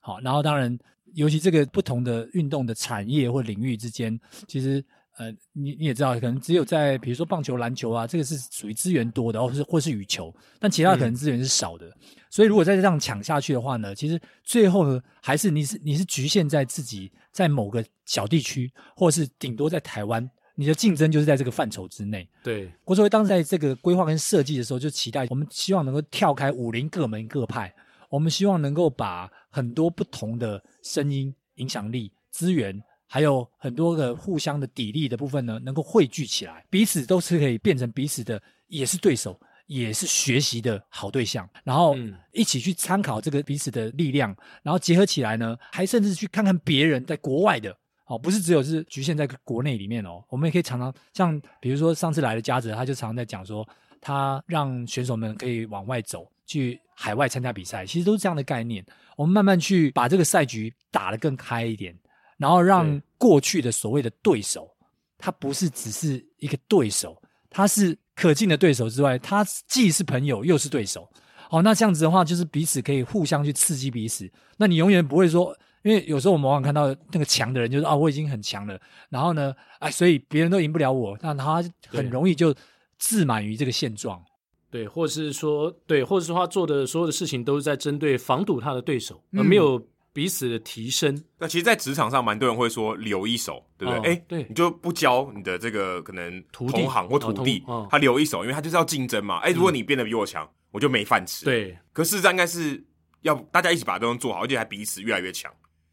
[0.00, 0.76] 好，然后当然，
[1.14, 4.84] 尤其这个不同的运动的产业或领域之间，其实。
[5.18, 11.86] 呃，你你也知道，可能只有在比如说棒球、篮球啊，这个是属于资源多的，或是或是羽球，但其他可能资源是少的。
[11.86, 11.94] 嗯、
[12.30, 22.26] 所以如果再这样抢下去的话呢，其实最后呢，还是你是你是局限在自己在某个小地区，或是顶多在台湾，你的竞争就是在这个范畴之内。
[22.42, 27.70] 对，郭作为当时在这个规划跟设计的时候，就期待我们希望能够跳开武林各门各派，
[28.08, 32.82] 我们希望能够把很多不同的声音、影响力、资源。
[33.12, 41.46] 还有很多个互相的砥砺的部分呢，能够汇聚起来，彼此都是可以变成彼此的，也是对手，也是学习的好对象。
[41.62, 41.94] 然后
[42.32, 50.24] 一起去参考这个彼此的力量，然后结合起来呢，还甚至去看看别人在国外的哦，不是只有是局限在国内里面哦。
[50.30, 53.68] 我们也可以常常像比如说上次来的嘉泽，他就常常在讲说，
[54.00, 58.82] 他让选手们可以往外走，去海外参加比赛，其实都是这样的概念。
[59.16, 61.94] 我们慢慢去把这个赛局打得更开一点。
[62.42, 64.68] 然后让过去的所谓的对手，
[65.16, 67.16] 他不是只是一个对手，
[67.48, 71.08] 他是可敬的对手之外，他既是朋友又是对手。
[71.50, 74.28] 哦，那这样子的话，就是彼此可以互相去刺激彼此。
[74.56, 78.76] 那你永远不会说，因为有时候我们往往看到那个强的人，就是啊，我已经很强了，
[79.08, 82.52] 然后呢，哎，所以别人都赢不了我，那他很容易就
[82.98, 84.20] 自满于这个现状。
[84.68, 89.80] 对，或者是说，对，或者说他做的所有的事情都是在针对防堵他的对手，而没有。
[90.12, 94.10] 彼此的提升，那其实，在职场上，蛮多人会说留一手，对不对？
[94.10, 99.38] 哎、哦，对，你就不教你的这个可能同行或徒弟，哦哦、他留一手，因为他就是要竞争嘛。
[99.38, 101.46] 哎，如果你变得比我强，嗯、我就没饭吃。
[101.46, 102.84] 对，可事实上应该是
[103.22, 105.50] 要大家一起把东西做好，而且还彼此越来越强。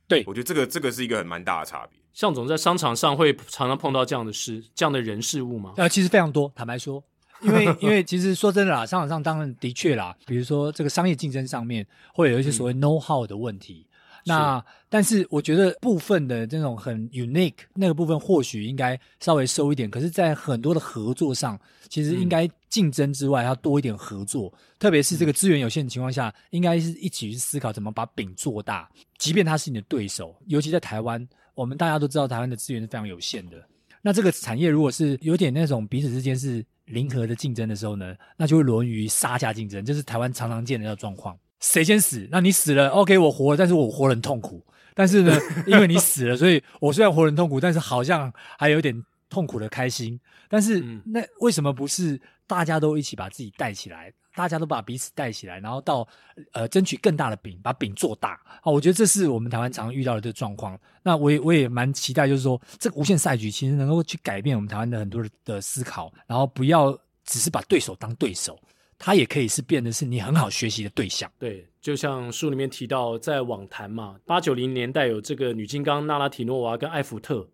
[0.08, 1.98] 对，我觉得这个这个是一个很蛮大的差别。
[2.12, 5.76] 向总在商场上会常常碰到这样的事、这样的人事物吗？
[5.78, 7.02] 呃，其实非常多，坦白说，
[7.42, 13.86] 因为因为其实说真的啦，商场上当然的确啦，比如说这个商业竞争上面会有一些所谓 know how 的问题。
[14.26, 28.90] 嗯那是但是我觉得部分的这种很 unique 那个部分或许应该稍微收一点，可是，在很多的合作上，其实应该竞争之外要多一点合作，嗯、特别是这个资源有限的情况下，应该是一起去思考怎么把饼做大。
[29.18, 33.64] 即便他是你的对手，尤其在台湾，我们大家都知道台湾的资源是非常有限的。
[34.02, 41.38] 那这个产业如果是有点那种彼此之间是零和的竞争的时候呢，那就会沦于杀价竞争，这、就是台湾常常见的那个状况。
[41.60, 42.28] 谁先死？
[42.32, 44.66] 那你死了，OK，我活了，但是我活得很痛苦。
[44.94, 45.34] 但是呢，
[45.66, 50.20] 因为你死了，所以我虽然活得很痛苦，但是好像还有点痛苦的开心。
[50.50, 56.08] 但是、嗯、那为什么不是大家都一起把自己带起来，大家都把彼此带起来，然后到
[56.54, 58.40] 呃争取更大的饼，把饼做大？
[58.62, 60.78] 好，我觉得这是我们台湾常遇到的这个状况。
[61.04, 68.60] 那我也我也蛮期待，就是说这个无限赛局其实能够去改变我们台湾的很多的思考，然后不要只是把对手当对手。
[69.00, 71.32] 它也可以是变得是你很好学习的对象。
[71.40, 77.48] 对，就像书里面提到，在网坛嘛，八九零年代有这个女金刚娜拉提诺娃跟艾福特，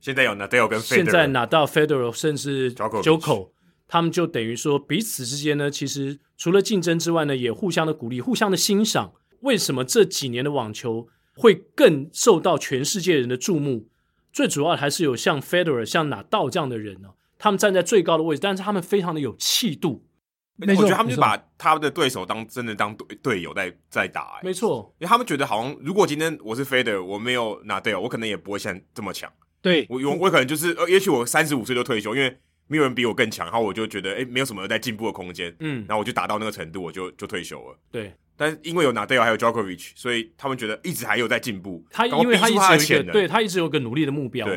[0.00, 3.50] 现在有纳达尔跟现在拿到 Federer 甚至 Djokovic，
[3.86, 9.12] 他们就等于说彼此之间呢，其实除了竞争之外呢，也互相的鼓励，互相的欣赏。
[9.40, 13.86] 为什么这几年的网球会更受到全世界人的注目？
[14.32, 20.05] 最主要的还是有像 Federer、像纳道这样的人呢，他们站在最高的位置，但是他们非常的有气度。
[20.56, 24.40] 没错，我觉得他们就把他们的对手当真的当队队友在在打，欸。
[24.42, 29.30] 没错，因为他们觉得好像如果今天我是 Federer，我没有拿队友，我可能也不会像这么强。
[29.60, 32.38] 对，我我可能就是呃，也许我三十五岁就退休，因为
[32.68, 35.54] 没有人比我更强，然后我就觉得哎，没有什么在进步的空间。
[35.60, 37.78] 嗯，然后我就达到那个程度，我就就退休了。
[37.90, 41.84] 对，但是因为有拿队友，还有 Djokovic，所以他们觉得一直还有在进步。
[41.90, 44.54] 他因为他一直有一个对他一直有个努力的目标嘛，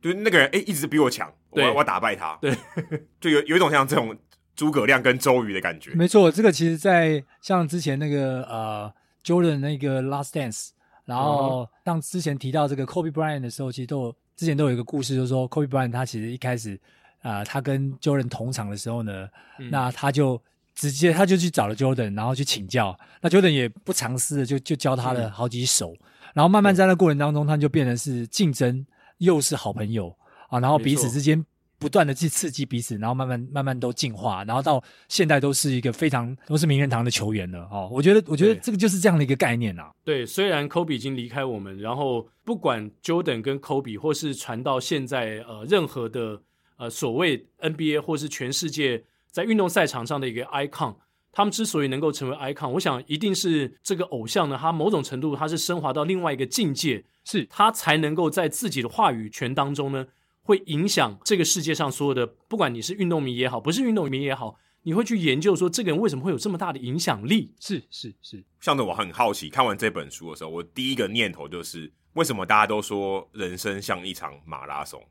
[0.00, 2.38] 就是那个人哎，一直比我强，我要我要打败他。
[2.40, 2.56] 对，
[3.20, 4.16] 就有有一种像这种。
[4.56, 8.92] 诸葛亮跟周瑜的感觉，没错，这个其实，在像之前那个呃
[9.22, 10.70] ，Jordan 那个 Last Dance，
[11.04, 16.74] 然后像之前提到这个 Kobe Bryant 的时候，其实都有之前都有一个故事，就是说 Kobe Bryant 他其实一开始
[17.20, 20.42] 啊、呃，他跟 Jordan 同场的时候呢，嗯、那他就
[20.74, 28.86] 直接他就去找了 Jordan，然后去请教，那 Jordan 也不藏私的就就教他了好几手，嗯、然后慢慢在那过程当中，他就变成是竞争
[29.18, 30.16] 又是好朋友。
[30.48, 31.44] 啊，然后彼此之间。
[31.78, 37.88] 不断的去刺激彼此，然后慢慢慢慢都进化，然后到现在都是一个非常都是名人堂的球员了哦。
[37.92, 39.92] 我觉得，我觉得这个就是这样的一个概念啊。
[40.04, 46.40] 对，虽然 Kobe 已经离开我们，然后不管 Jordan 跟 Kobe，或是传到现在呃任何的
[46.76, 50.96] 呃所谓 NBA 或是全世界在运动赛场上的一个 icon，
[51.30, 60.06] 他们之所以能够成为 icon，我想一定是这个偶像呢，他某种程度他是升华到另外一个境界，是他才能够在自己的话语权当中呢，
[60.46, 67.52] 会影响这个世界上所有的，不管你是运动迷也好，不是运动迷也好，你会去研究说这个人为什么会有这么大的影响力？
[67.58, 68.44] 是是是。
[68.60, 75.04] 像我很好奇，看完这本书的时候，我第一个念头就是，为什么大家都说人生像一场马拉松？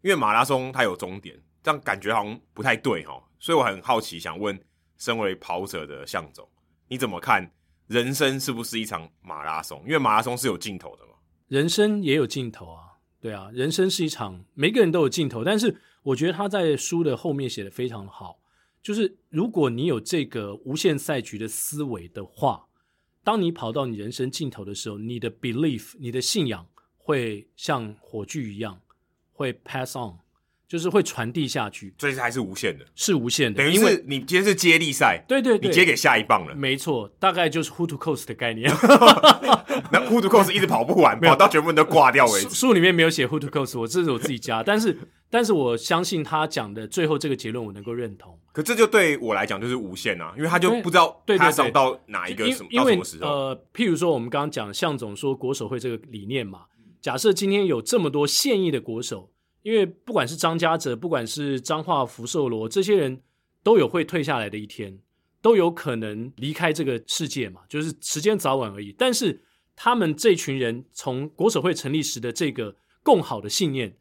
[0.00, 4.58] 因为马拉松它有终点，这样感觉好像不太对哈，所以我很好奇，想问
[4.96, 6.48] 身为跑者的向总，
[6.88, 7.50] 你怎么看
[7.88, 9.82] 人生是不是一场马拉松？
[9.84, 11.12] 因为马拉松是有尽头的嘛。
[11.48, 12.87] 人生也有尽头啊，
[13.20, 15.42] 对啊，人生是一场，每个人都有尽头。
[15.42, 18.38] 但是我觉得他在书的后面写的非常好，
[18.82, 22.66] 就是如果你有这个无限赛局的思维的话，
[23.24, 28.80] 当你跑到你人生尽头的时候，你的 belief，你的信仰会像火炬一样。
[29.32, 30.18] 会 pass on，
[30.68, 33.62] 就是会传递下去，所以还是无限的，是无限的。
[33.62, 38.70] 等于是你今天是接力赛，对对对，你接给下一棒了，没错，大概就是 who to coast 的概念。
[39.90, 42.50] 那 who to coast 一直跑不完， 跑到全部人都挂掉为止。
[42.50, 44.94] 书里面没有写 who to coast，我这是我自己加，但是
[45.30, 48.38] 但是我相信他讲的最后这个结论，我能够认同。
[48.52, 53.26] 可这就对我来讲就是无限啊，因为他就不知道他上到哪一个什么到什么时候。
[53.26, 56.64] 呃，譬如说我们刚刚讲向总说国手会这个理念嘛。
[57.00, 59.30] 假设今天有这么多现役的国手，
[59.62, 63.20] 因为不管是张家泽，不管是彰化福寿螺，这些人
[63.62, 64.98] 都有会退下来的一天，
[65.42, 68.94] 都有可能离开这个世界嘛，就是时间早晚而已。
[68.96, 69.42] 但是
[69.76, 73.96] 他们这群人从国手会成立时的这个共好的信念，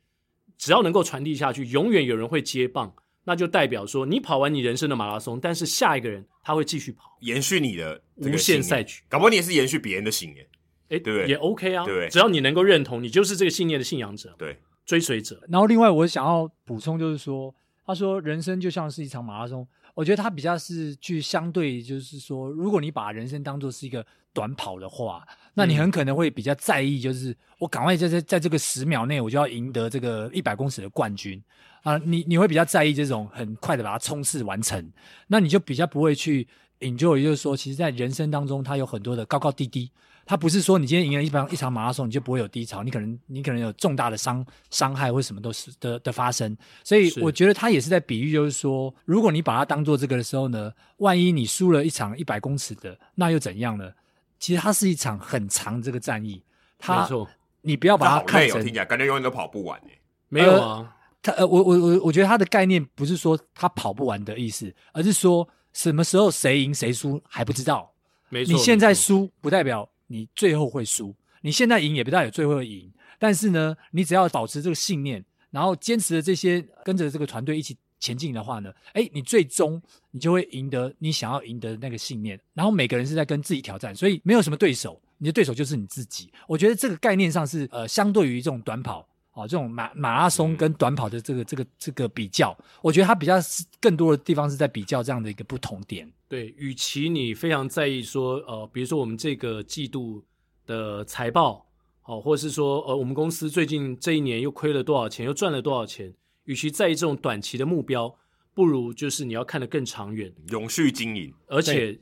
[0.58, 2.94] 只要能够传递下去，永远有人会接棒，
[3.26, 10.48] 那就代表说你跑完你人生的马拉松，但是下一个人他会继续跑，延续你的无限赛局，搞不好你也是延续别人的信念。
[10.90, 14.58] 哎，对，也 OK 啊，对，只要你能够认同，你就是这个信念的信仰者，对，
[14.88, 15.40] 追随者。
[15.48, 17.54] 然后另外我想要补充就是说，
[17.86, 31.44] 他说人生就像是一场马拉松，我觉得他比较是去相对，就是说，如果你把人生当作是一个短跑的话，那你很可能会比较在意，就是我赶快在在在这个十秒内，我就要赢得这个一百公尺的冠军
[31.84, 34.92] 啊，你你会比较在意这种很快的把它冲刺完成，
[35.28, 36.48] 那你就比较不会去
[36.80, 39.92] enjoy，就是说，其实在人生当中，它有很多的高高低低。
[40.28, 53.90] 他不是说你今天赢了一场一场马拉松，你就不会有低潮，你可能你可能有重大的伤伤害或什么都是的的发生，所以我觉得他也是在比喻，就是说，如果你把它当做这个的时候呢，万一你输了一场一百公尺的，那又怎样呢？
[54.38, 56.44] 其实它是一场很长这个战役，
[56.78, 57.28] 他没错，
[57.62, 59.98] 你不要把它看成，听起来感觉永远都跑不完诶。
[60.28, 67.94] 没有啊，他呃，我我我我觉得他的概念不是说他跑不完的意思，而是说什么时候谁赢谁输还不知道，
[68.28, 69.90] 没错，你现在输不代表。
[70.08, 72.92] 你最后会输，你现在赢也不代表最后会赢。
[73.20, 82.40] 但是呢，你只要保持这个信念，然后坚持着这些，跟着这个团队一起前进的话呢，哎，你最终你就会赢得你想要赢得那个信念。
[82.54, 86.32] 然后每个人是在跟自己挑战，所以没有什么对手，你的对手就是你自己。
[86.48, 89.08] 我觉得这个概念上是呃，相对于这种短跑、
[89.38, 96.12] 哦，这种马马拉松跟短跑的这个这个这个比较，我觉得它比较是更多的地方是在比较这样的一个不同点。
[96.28, 100.26] 对，与其你非常在意说，呃，比如说我们这个季度
[100.66, 101.64] 的财报，
[102.02, 106.12] 好、呃，或者是说，呃，我们公司最近这一年又亏了多少钱，又赚了多少钱，
[106.46, 108.18] 与其在意这种短期的目标，
[108.56, 112.00] 不如就是你要看得更长远，永续经营，而且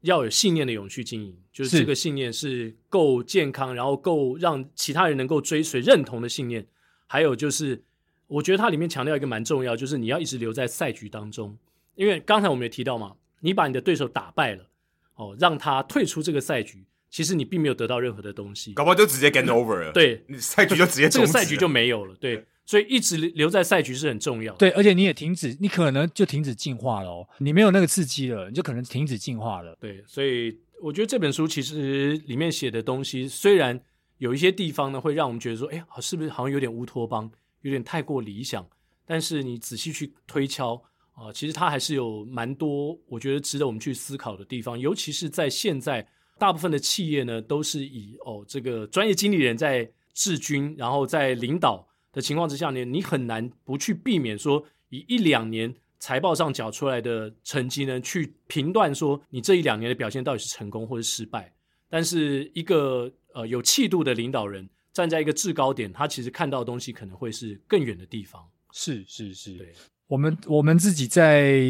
[0.00, 6.66] 要有信念的永续经营，就是这个信念是够健康，然后够让其他人能够追随认同的信念。
[7.08, 7.82] 还有就是，
[8.28, 11.58] 我觉得它里面强调一个蛮重要，就是你要一直留在赛局当中，
[11.96, 13.16] 因为刚才我们也提到嘛。
[13.40, 14.66] 你把你的对手打败了，
[15.14, 19.92] 哦，让他退出这个赛局，其实你并没有得到任何的东西，搞不好就直接 get over 了。
[19.92, 22.16] 对，赛局就直接这个赛局就没有了。
[22.18, 24.58] 对，所以一直留在赛局是很重要的。
[24.58, 27.28] 对，而且你也停止，你可能就停止进化了哦。
[27.38, 29.76] 你没有那个刺激了，你就可能停止进化了。
[29.78, 33.80] 对，所以我觉得这本书其实里面写的东西，虽然
[34.18, 37.30] 有一些地方呢会让我们觉得说，哎，是不是好像有点乌托邦，
[37.62, 38.64] 有点太过理想？
[39.06, 40.80] 但是你仔细去推敲。
[41.20, 46.06] 啊，其实它还是有蛮多，我觉得值得我们去思考的地方，尤其是在现在，
[46.38, 61.52] 大部分的企业呢都是以哦这个专业经理人在治军，然后在领导的情况之下呢，你很难不去避免说以一两年财报上缴出来的成绩呢，去评断说你这一两年的表现到底是成功或是失败。
[61.90, 68.42] 但是一个呃有气度的领导人站在一个制高点，他其实看到的东西可能会是更远的地方。
[68.72, 69.72] 是是是，对。
[70.06, 71.62] 我们我们自己在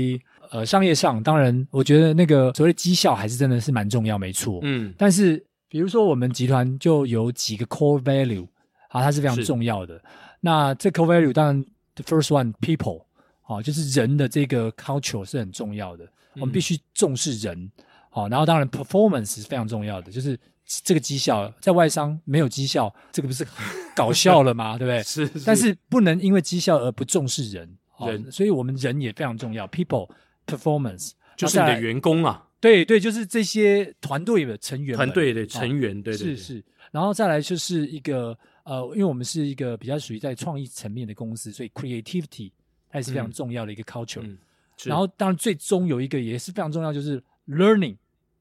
[0.50, 4.60] 呃商业上，当然我觉得那个所谓的绩效还是真的是蛮重要，没错。
[4.62, 8.46] 嗯，但是比如说我们集团就有几个 core value
[8.88, 10.00] 啊，它是非常重要的。
[10.40, 11.64] 那这 core value 当然
[11.96, 13.04] the first one people
[13.42, 16.08] 啊，就是人的这个 culture 是很重要的。
[16.34, 17.70] 我们必须重视人。
[18.10, 23.46] 好、嗯，然后当然 performance 是非常重要的，就是这个绩效在外商没有绩效，这个不是
[23.94, 24.76] 搞笑了吗？
[24.78, 25.02] 对不对？
[25.02, 27.78] 是，是，但是不能因为绩效而不重视人。
[28.06, 30.08] 人，所以我们人也非常重要，people
[30.46, 32.46] performance 就是你的员工啊。
[32.60, 36.64] 对对，就是这些团队的成员，团队的成员，对对，对，是是。
[36.92, 42.52] 然后再来就是一个呃，因为我们是一个比较属于在创意层面的公司，所以 creativity
[42.88, 44.20] 它也是非常重要的一个 culture。
[44.20, 44.38] 嗯嗯、
[44.84, 47.96] 然后当然最终有一个也是非常重要，就是 learning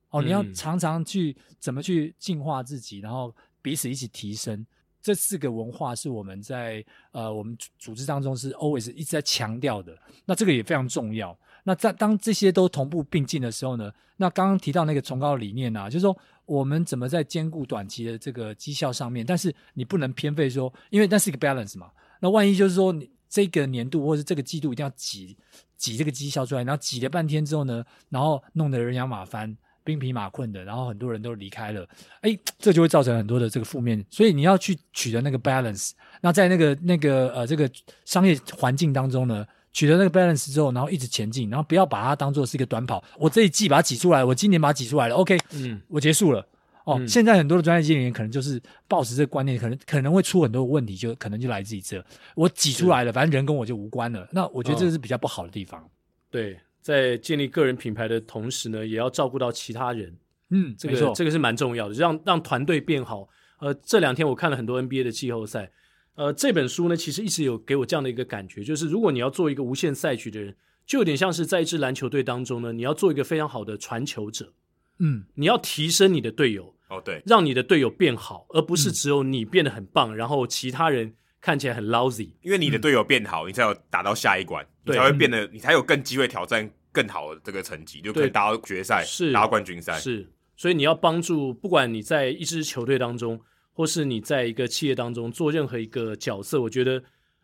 [0.10, 4.66] 哦，你要常常去怎么去进化自己，然后彼此一起提升。
[5.02, 9.98] 这四个文化是我们在呃我们组织当中是 always 一直在强调的。
[10.26, 11.38] 那这个也非常重要。
[11.64, 21.90] 那在当这些都同步并进的时候呢，那刚刚提到那个崇高的理念啊，就是说我们怎么在兼顾短期的这个绩效上面，但是你不能偏废说，因为那是一个 balance 嘛。
[22.20, 25.36] 那万一就是说你这个年度或者是这个季度一定要挤
[25.78, 31.88] 挤这个绩效出来，然后挤了半天之后呢，然后弄得人仰马翻、兵疲马困的，然后很多人都离开了，
[32.22, 34.04] 哎，这就会造成很多的这个负面。
[34.10, 35.92] 所以你要去取得那个 balance。
[36.22, 37.70] 那在那个那个呃这个
[38.06, 43.04] 商业环境当中呢，取得那个 balance 之后，然后一直前进，然后不要把它当做是一个短跑。
[43.18, 46.46] 我这一季把它挤出来，我今年把它挤出来了，OK，嗯，我结束了。
[46.88, 52.02] 哦，嗯、现在很多的专业经理人可能就是抱持这个观念，可能可能会出很多问题，就可能就来自于这。
[52.34, 54.26] 我挤出来了，反正人跟我就无关了。
[54.32, 55.82] 那我觉得这是比较不好的地方。
[55.82, 55.90] 哦、
[56.32, 60.16] 对，在建立个人品牌的同时呢，也要照顾到其他人。
[60.52, 63.28] 嗯，这个没错这个是蛮重要的，让让团队变好。
[63.60, 65.70] 呃，这两天我看了很多 NBA 的季后赛。
[66.16, 74.54] 呃，这本书呢，其实一直有给我这样的一个感觉，就是如果你要做一个无限赛局的人，就有点像是在一支篮球队当中呢，你要做一个非常好的传球者，
[75.00, 82.32] 嗯，你要提升你的队友，哦，对，让你的队友变好，而不是只有你变得很棒，嗯、然后其他人看起来很 lousy。
[82.42, 90.00] 因为你的队友变好，嗯、你才有打到下一关，对你才会变得，嗯、你才有更机会挑战更好的这个成绩，就可以打到决赛，是打到冠军赛。
[90.00, 93.40] 是，所以你要帮助，不管你在一支球队当中。
[93.78, 97.00] 或是你在一个企业当中做任何一个角色，我觉得，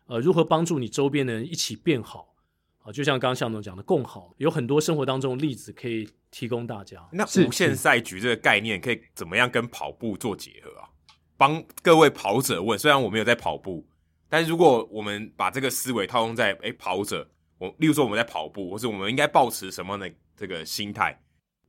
[0.08, 2.34] 呃，如何帮助你周边的人一起变好
[2.80, 2.90] 啊？
[2.90, 7.00] 就像刚刚向总讲的，共好，有很多生活当中的例子可以提供大家。
[7.12, 10.88] 那无限赛局这个概念可以怎么样跟跑步做结合啊？
[11.36, 13.86] 帮各位跑者问，虽然我没有在跑步，
[14.28, 17.24] 但是如果我们把这个思维套用在诶跑者，
[17.58, 21.16] 我例如说我们在跑步，或者我们应该保持什么样的这个心态？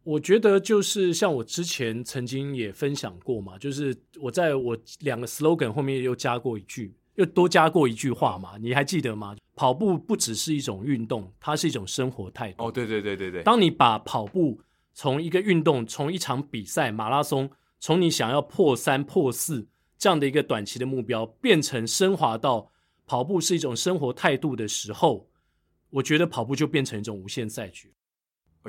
[0.04, 9.36] 我觉得就是像我之前曾经也分享过嘛，就是我在我两个 slogan 后面又加过一句，又多加过一句话嘛，你还记得吗？
[9.56, 12.66] 跑步不只是一种运动，它是一种生活态度。
[12.66, 13.44] 哦，对对对对对。
[13.44, 14.60] 当你把跑步
[14.94, 17.50] 从一个运动，从一场比赛马拉松，
[17.80, 22.70] 从你想要破三破四这样的一个短期的目标，变成升华到
[23.06, 25.30] 跑步是一种生活态度的时候，
[25.90, 27.94] 我觉得跑步就变成一种无限赛局。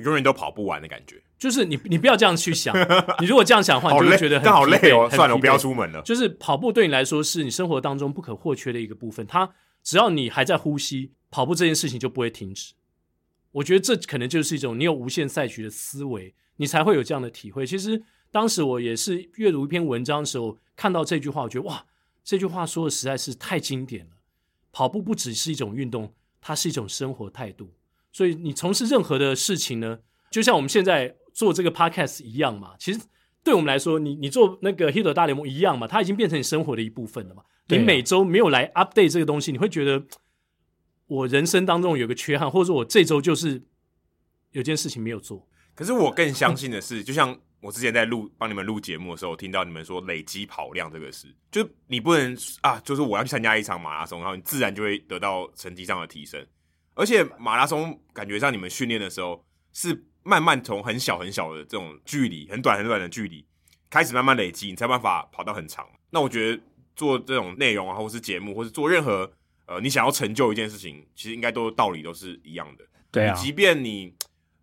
[0.03, 2.77] 永远都跑不完的感觉，就是你，你不要这样去想。
[3.21, 5.09] 你如果这样想的话， 你就会觉得很好累哦。
[5.11, 6.03] 算了，我不要出门了。
[6.03, 9.27] 就是跑步对你来说是你生活当中不可或缺的一个部分。
[9.27, 12.75] 它只要你还在呼吸，跑步这件事情就不会停止。
[13.53, 17.67] 我觉得这可能就是一种你有无限赛局的思维，你才会有这样的体会。
[17.67, 21.87] 其实当时我也是阅读一篇文章的时候，看到这句话，我觉得哇，
[22.23, 24.13] 这句话说的实在是太经典了。
[24.73, 27.73] 跑步不只是一种运动，它是一种生活态度。
[28.17, 29.99] 所以你从事任何的事情呢，
[30.31, 32.75] 就像我们现在做这个 podcast 一样嘛。
[32.79, 32.99] 其实
[33.45, 37.43] 对我们来说，你你做那个 Hito 大联盟一样嘛，它已经变成你生活的一部分了嘛。
[37.69, 40.03] 你每周没有来 update 这个东西，你会觉得
[41.09, 43.63] 我人生当中有个缺憾，或者说我这周就是
[44.53, 45.47] 有件事情没有做。
[45.75, 56.43] 可是我更相信的是，就像我之前在录帮你们录节目的时候，听到你们说累积跑量这个事，就你不能啊，就是我要去参加一场马拉松，然后你自然就会得到成绩上的提升。
[56.97, 59.45] 而且马拉松感觉上，你们训练的时候
[59.75, 63.47] 是慢慢从很小很小的这种距离，很短很短的距离
[63.91, 65.87] 开始慢慢累积，你才办法跑到很长。
[66.11, 66.63] 那我觉得
[66.97, 69.31] 做这种内容啊，或是节目，或是做任何
[69.67, 72.85] 呃你想要成就一件事情，其实应该都道理都是一样的。
[73.13, 74.15] 对啊，即便你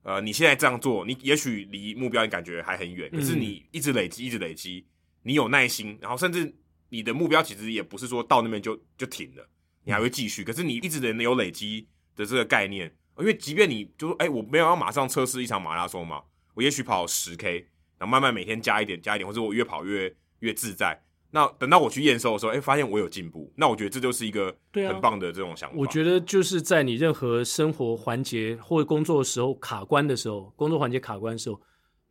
[0.02, 4.86] 呃你现在这样做，你也许离目标你感觉还很远，可是你一直累积，一直累积，
[5.22, 6.52] 你有耐心，然后甚至
[6.90, 9.48] 你的目标其实也不是说到那边就就停了，
[9.84, 10.44] 你还会继续。
[10.44, 11.88] 可是你一直能有累积。
[12.16, 21.04] 的这个概念，因为即便你就说，哎，我没有要马上测试一场马拉松嘛，我也许跑十 K，然后慢慢每天加一点，加一点，或者我越跑越越自在。
[21.32, 25.76] 那等到我去验收的时候，哎，发现我有进步，那我觉得这就是一个很棒的这种想法。
[25.76, 31.60] 我觉得就是在你任何生活环节或者工作的时候卡关的时候，工作环节卡关的时候，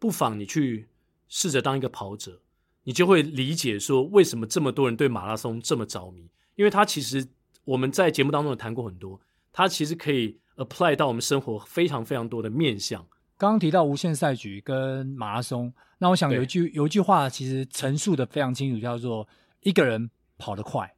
[0.00, 0.88] 不妨你去
[1.28, 2.40] 试着当一个跑者，
[2.82, 7.24] 你就会理解说为什么这么多人对马拉松这么着迷，因为他其实
[7.64, 9.20] 我们在节目当中也谈过很多。
[9.52, 19.28] 它其实可以 apply 到我们生活非常非常多的面向，刚刚提到无限赛局跟马拉松，那我想有一句有一句话其实陈述的非常清楚，叫做
[19.60, 20.92] 一个人跑得快，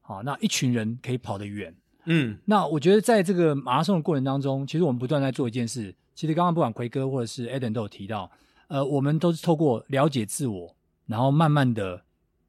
[0.00, 1.74] 好，那一群人可以跑得远。
[2.06, 5.94] 嗯，那我觉得在这个马拉松的过程当中，其实我们不断在做一件事。
[6.14, 8.30] 其实刚刚不管奎哥或者是 Adam 都有提到，
[8.68, 10.74] 呃，我们都是透过了解自我，
[11.06, 12.02] 然后慢慢的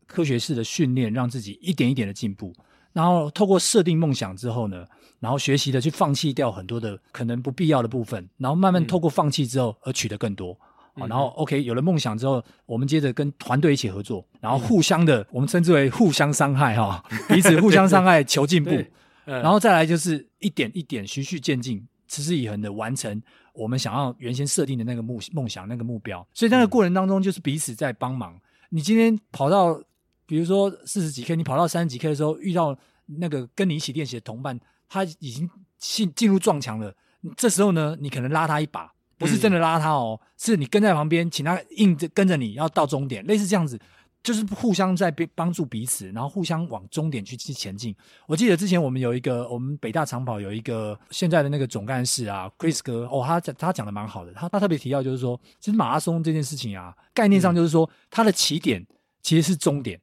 [0.08, 2.54] 科学式的训练，让自己一点一点的进步。
[2.94, 4.86] 然后透过设定梦想之后呢，
[5.22, 10.54] 然后学习的去放弃掉很多的可能不必要的部分，然后慢慢透过放弃之后而取得更多。
[10.96, 18.72] 好、嗯，然后 OK 有了梦想之后，我们接着跟团队一起合作，然后互相的、嗯、我们称之为互相伤害哈， 彼此互相伤害求进步。
[19.24, 23.22] 然后再来就是一点一点循序渐进，持之以恒的完成
[23.54, 26.28] 我们想要原先设定的那个目梦想那个目标。
[26.34, 28.38] 所以在那个过程当中，就是彼此在帮忙。
[28.70, 29.80] 你今天跑到，
[30.26, 34.60] 比如说四十几 K，你跑到三十几 K 的时候，遇到那个跟你一起练习的同伴，
[34.92, 36.94] 他已经进进入撞墙了。
[37.38, 43.80] 这时候呢，你可能拉他一把，不是真的拉他哦，是你跟在旁边，请他硬着跟着你要到终点，类似这样子。
[44.24, 47.96] 就是互相在帮助彼此，然后互相往终点去去前进。
[48.28, 58.86] 我记得之前我们有一个，我们北大长跑有一个现在的那个总干事啊，Chris 哥哦，他讲他讲的蛮好的，他他特别提到就是说，其实马拉松这件事情啊，概念上就是说，它的起点
[59.24, 60.00] 其实是终点，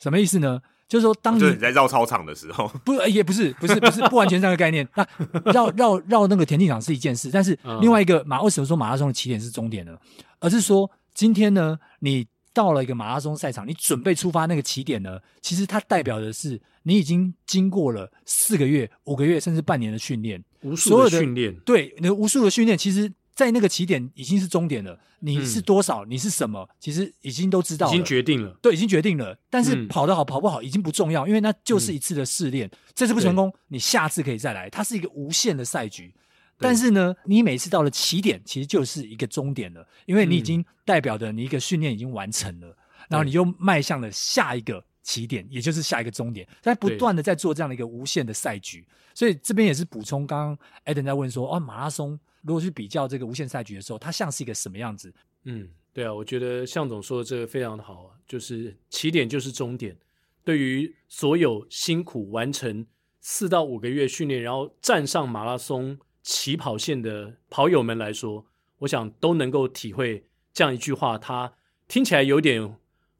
[0.00, 0.60] 什么意思呢？
[0.88, 4.88] 就是说，当你，你在绕操场的时候， 不也不是不是不是不完全这样的概念。
[4.94, 5.06] 那
[5.52, 9.96] 绕绕绕那个田径场是一件事，但是另外一个马为什么说马拉松的起点是终点呢？
[10.40, 12.26] 而是说今天呢，你。
[12.56, 15.18] 到了一个马拉松赛场，你准备出发那个起点呢？
[15.42, 21.54] 其实它代表的是你已经经过了四个月、五个月甚至半年的训练，无数的训练。
[21.66, 24.98] 对，那无数的训练，其实，在那个起点已经是终点了。
[25.20, 26.04] 你是多少？
[26.04, 26.68] 嗯、你是什么？
[26.80, 28.50] 其实已经都知道了，已经决定了。
[28.62, 29.38] 对，已经决定了。
[29.50, 32.70] 但是跑得好跑不好已经不重要，因为那就是一次的试炼。
[32.94, 34.70] 这次不成功，你下次可以再来。
[34.70, 36.14] 它是一个无限的赛局。
[36.58, 42.76] 但是呢，你每次到了起点，其实就是一个终点了，因为你已经代表的你一个训练已经完成了，嗯、
[43.10, 48.86] 然后你就迈向了下一个起点，也就是下一个终点，在不断的在做这样的一个无限的赛局。
[49.14, 55.12] 所以这边也是补充，刚刚 Adam 在问说，哦，马拉松如果去比较这个无限赛局的时候，它像是一个什么样子？
[55.44, 59.96] 嗯，对啊，我觉得向总说的这个非常的好啊，就是起点就是终点。
[60.44, 62.86] 对于所有辛苦完成
[63.20, 65.98] 四到五个月训练，然后站上马拉松。
[66.28, 68.44] 起跑线的跑友们来说，
[68.78, 71.52] 我想都能够体会这样一句话，它
[71.86, 72.76] 听起来有点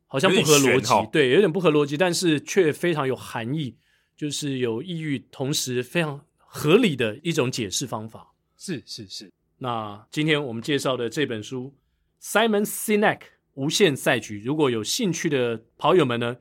[0.08, 3.76] 好像不合逻辑，对，有点不合逻辑，但是却非常有含义，
[4.16, 8.34] 就是有意义，同时非常合理的一种解释方法。
[8.66, 9.32] 是是是。
[9.58, 11.72] 那今天我们介绍的这本书
[12.20, 13.18] ，Simon Sinek
[13.54, 16.38] 《无限赛局》，如果有兴趣的跑友们呢，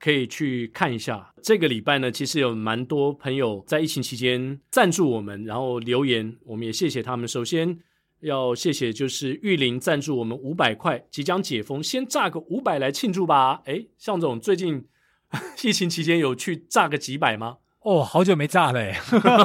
[0.00, 1.32] 可以去看一下。
[1.40, 7.28] 这个礼拜呢，其实有蛮多朋友在疫情期间赞助我们，然后留言，我们也谢谢他们。
[7.28, 7.78] 首先
[8.18, 13.62] 要谢谢就是玉林赞助我们五百块，即将解封，先炸个五百来庆祝吧。
[13.66, 14.84] 诶，向总最近
[15.62, 17.58] 疫情期间有去炸个几百吗？
[17.82, 18.92] 哦，好久没炸了，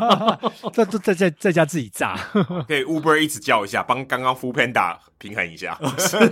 [0.74, 2.18] 在在在在家自己炸，
[2.68, 5.80] 可以 Uber 一直叫一下，帮刚刚 Foodpanda 平衡一下。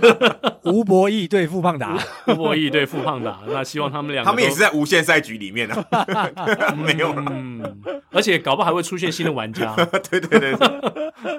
[0.64, 1.98] 吴博义对富胖达，
[2.28, 6.28] 吴博义对富胖达，那希望他们两个，他们也是在无限赛局里面的、啊，
[6.76, 7.62] 没有了、嗯，
[8.10, 9.74] 而且搞不好还会出现新的玩家，
[10.10, 10.56] 对对对，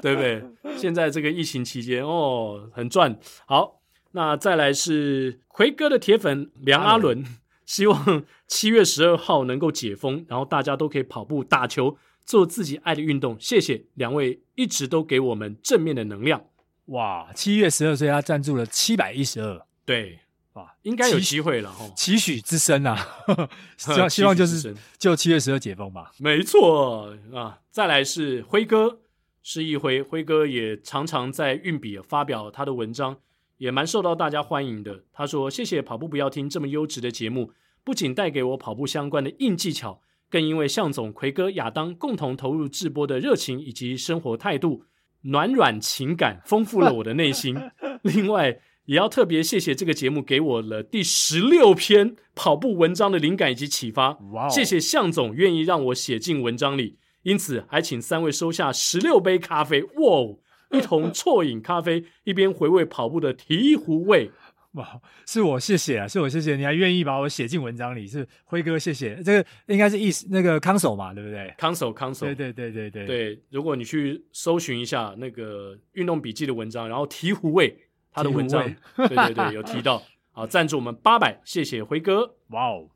[0.01, 0.43] 对不对？
[0.77, 3.15] 现在这个疫情期间，哦，很赚。
[3.45, 3.81] 好，
[4.13, 7.23] 那再来是奎哥的铁粉梁阿伦。
[7.65, 13.35] 希望七月十二号能够解封，然后大家都可以跑步、打球，做自己爱的运动。
[13.39, 16.45] 谢谢两位一直都给我们正面的能量。
[16.85, 20.19] 哇，七月十二岁他赞助了七百一十二，对，
[20.53, 21.89] 哇，应该有机会了哈。
[21.95, 22.95] 期许之深啊，
[23.75, 26.11] 希望希望就是就七月十二解封吧。
[26.19, 28.99] 没错啊，再来是辉哥，
[29.41, 33.17] 是一辉，辉哥也常常在运笔发表他的文章。
[33.57, 35.03] 也蛮受到大家欢迎的。
[35.13, 37.51] 他说：“谢谢跑步不要听这么优质的节目，
[37.83, 44.83] 不仅带给我跑步相关的硬技巧，更因为向总、奎哥、亚当共同投入直播的热情以及生活态度，
[45.21, 47.55] 暖软情感丰富了我的内心。
[48.03, 54.13] 另外，也要特别谢谢这个节目给我了第十六篇跑步文章的灵感以及启发。
[54.13, 54.49] Wow.
[54.49, 59.81] 谢谢向总愿意让我写进文章里，因此还请三位收下十六杯咖啡。
[59.81, 60.35] 哇！”
[60.77, 64.31] 一同啜饮咖啡，一边回味跑步的醍醐味。
[64.75, 69.15] 哇，是我谢谢啊，是我谢谢，你还愿意把我写进文章里，是辉哥谢谢。
[69.23, 71.53] 这个应该是意思那个康手嘛，对不对？
[71.57, 73.39] 康手康手，对对对对对对。
[73.49, 77.73] 如果你去搜寻一下那个运动笔记的文章，然后醍醐味
[78.11, 78.61] 他的文章，
[78.97, 80.03] 对对对，有提到。
[80.33, 82.35] 好，赞助我们八百，谢谢辉哥。
[82.49, 82.89] 哇哦。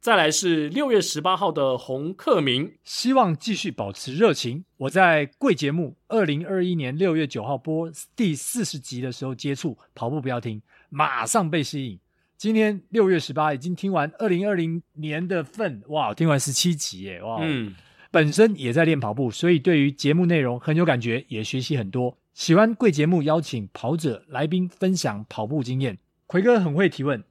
[0.00, 4.64] 再来是六月十八号的洪克明，希望继续保持热情。
[4.76, 11.98] 我在贵节目二零二一年六月九号播第四十集的时候接触跑步不要停，马上被吸引。
[12.36, 17.74] 今天六月十八已经听完二零二零年的份，哇，听完十七集耶，哇，嗯，
[18.12, 22.16] 本身也在练跑步，所以对于节目内容很有感觉，也学习很多。
[22.32, 27.24] 喜欢贵节目邀请跑者来宾分享跑步经验，奎哥很会提问。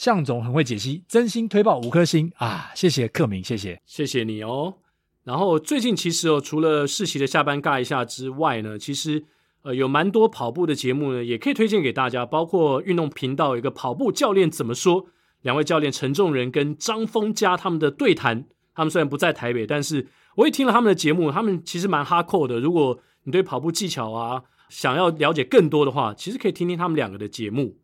[0.00, 2.70] 向总很会解析，真心推爆五颗星啊！
[2.74, 4.76] 谢谢克明，谢谢，谢谢你哦。
[5.24, 9.22] 然后最近其实哦，除了世奇的下班尬一下之外呢，其实
[9.60, 12.24] 呃有蛮多跑步的节目呢，也可以推荐给大家。
[12.24, 15.04] 包括运动频道一个跑步教练怎么说，
[15.42, 18.46] 两位教练陈仲仁跟张峰佳他们的对谈。
[18.74, 22.58] 他们虽然不在台北，但是我也听了他们的节目，他们其实蛮哈扣的。
[22.58, 27.76] 如果你对跑步技巧啊想要了解更多的话，其实可以听听他们两个的节目。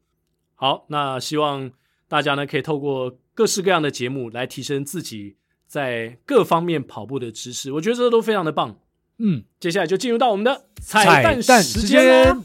[0.55, 1.71] 好，那希望。
[2.09, 5.35] 大家呢可以透过各式各样的节目来提升自己
[5.67, 8.79] 在各方面跑步的知识，我觉得这都非常的棒。
[9.19, 12.41] 嗯，接下来就进入到我们的彩蛋时间。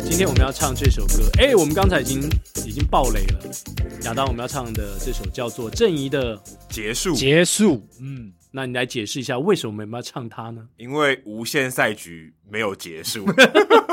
[0.00, 2.22] 今天我们要唱这首歌，哎，我们刚才已经
[2.64, 3.50] 已经爆雷了。
[4.04, 6.38] 亚当，我们要唱的这首叫做郑怡的
[6.70, 8.32] 《结束》，结束，嗯。
[8.50, 10.66] 那你来解释一下，为什么我们要唱它呢？
[10.76, 13.26] 因为无限赛局没有结束，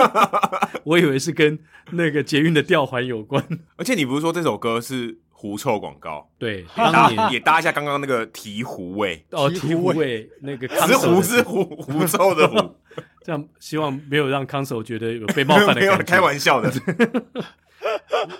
[0.84, 1.60] 我以为是跟
[1.92, 3.46] 那个捷运的吊环有关。
[3.76, 6.30] 而且你不是说这首歌是狐臭广告？
[6.40, 12.76] 对，当年也搭一下刚刚那个醍醐味哦，醍醐味那个是狐是狐狐臭的狐，
[13.24, 15.92] 这样希望没有让康手觉得有被冒犯的感觉。
[15.92, 16.72] 没有开玩笑的。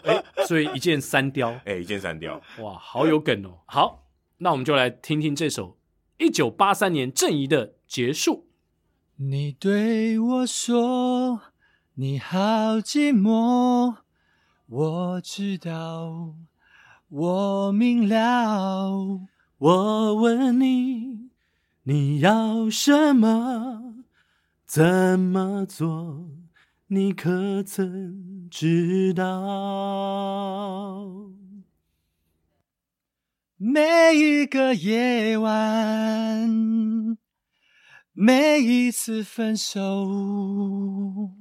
[0.04, 3.60] 哎，所以一箭三雕，哎，一箭三雕，哇，好有梗哦。
[3.66, 4.08] 好，
[4.38, 5.78] 那我们就来听听这首。
[6.18, 8.48] 一九八三年，正义的结束。
[9.18, 11.42] 你对我说，
[11.96, 13.98] 你好寂寞。
[14.68, 16.36] 我知道，
[17.10, 19.20] 我明了。
[19.58, 21.30] 我问你，
[21.84, 23.96] 你要什么？
[24.66, 26.30] 怎么做？
[26.88, 29.26] 你可曾知道？
[33.58, 37.18] 每一个夜晚，
[38.12, 41.32] 每一次分手，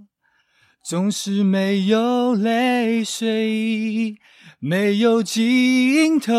[0.81, 4.17] 总是没有泪水，
[4.61, 6.33] 没有尽头。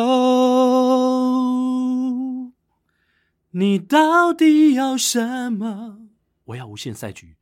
[3.52, 6.08] 你到底要什么？
[6.46, 7.36] 我要无限赛局。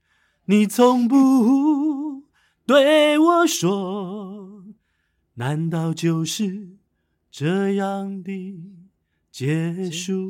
[0.45, 2.23] 你从不
[2.65, 4.63] 对我说，
[5.35, 6.72] 难道就是？
[7.35, 8.61] 这样的
[9.31, 10.29] 结束。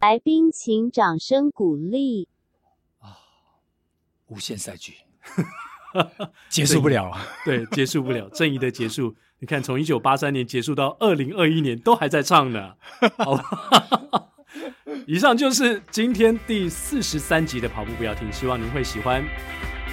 [0.00, 2.28] 来宾请掌声鼓励。
[2.98, 3.16] 啊，
[4.26, 4.92] 无限赛局，
[6.50, 7.26] 结束不了啊！
[7.46, 8.28] 对，结束不了。
[8.28, 12.74] 正义的结束，你看，从一九八三年结束到二零二一年，都还在唱呢。
[13.16, 14.28] 好吧，
[15.08, 19.24] 以上就是今天第四十三集的跑步不要停，希望您会喜欢。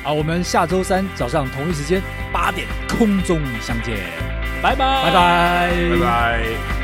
[0.03, 4.30] 好，我们下周三早上同一时间八点空中相见。
[4.61, 6.80] 拜拜，拜拜，拜拜。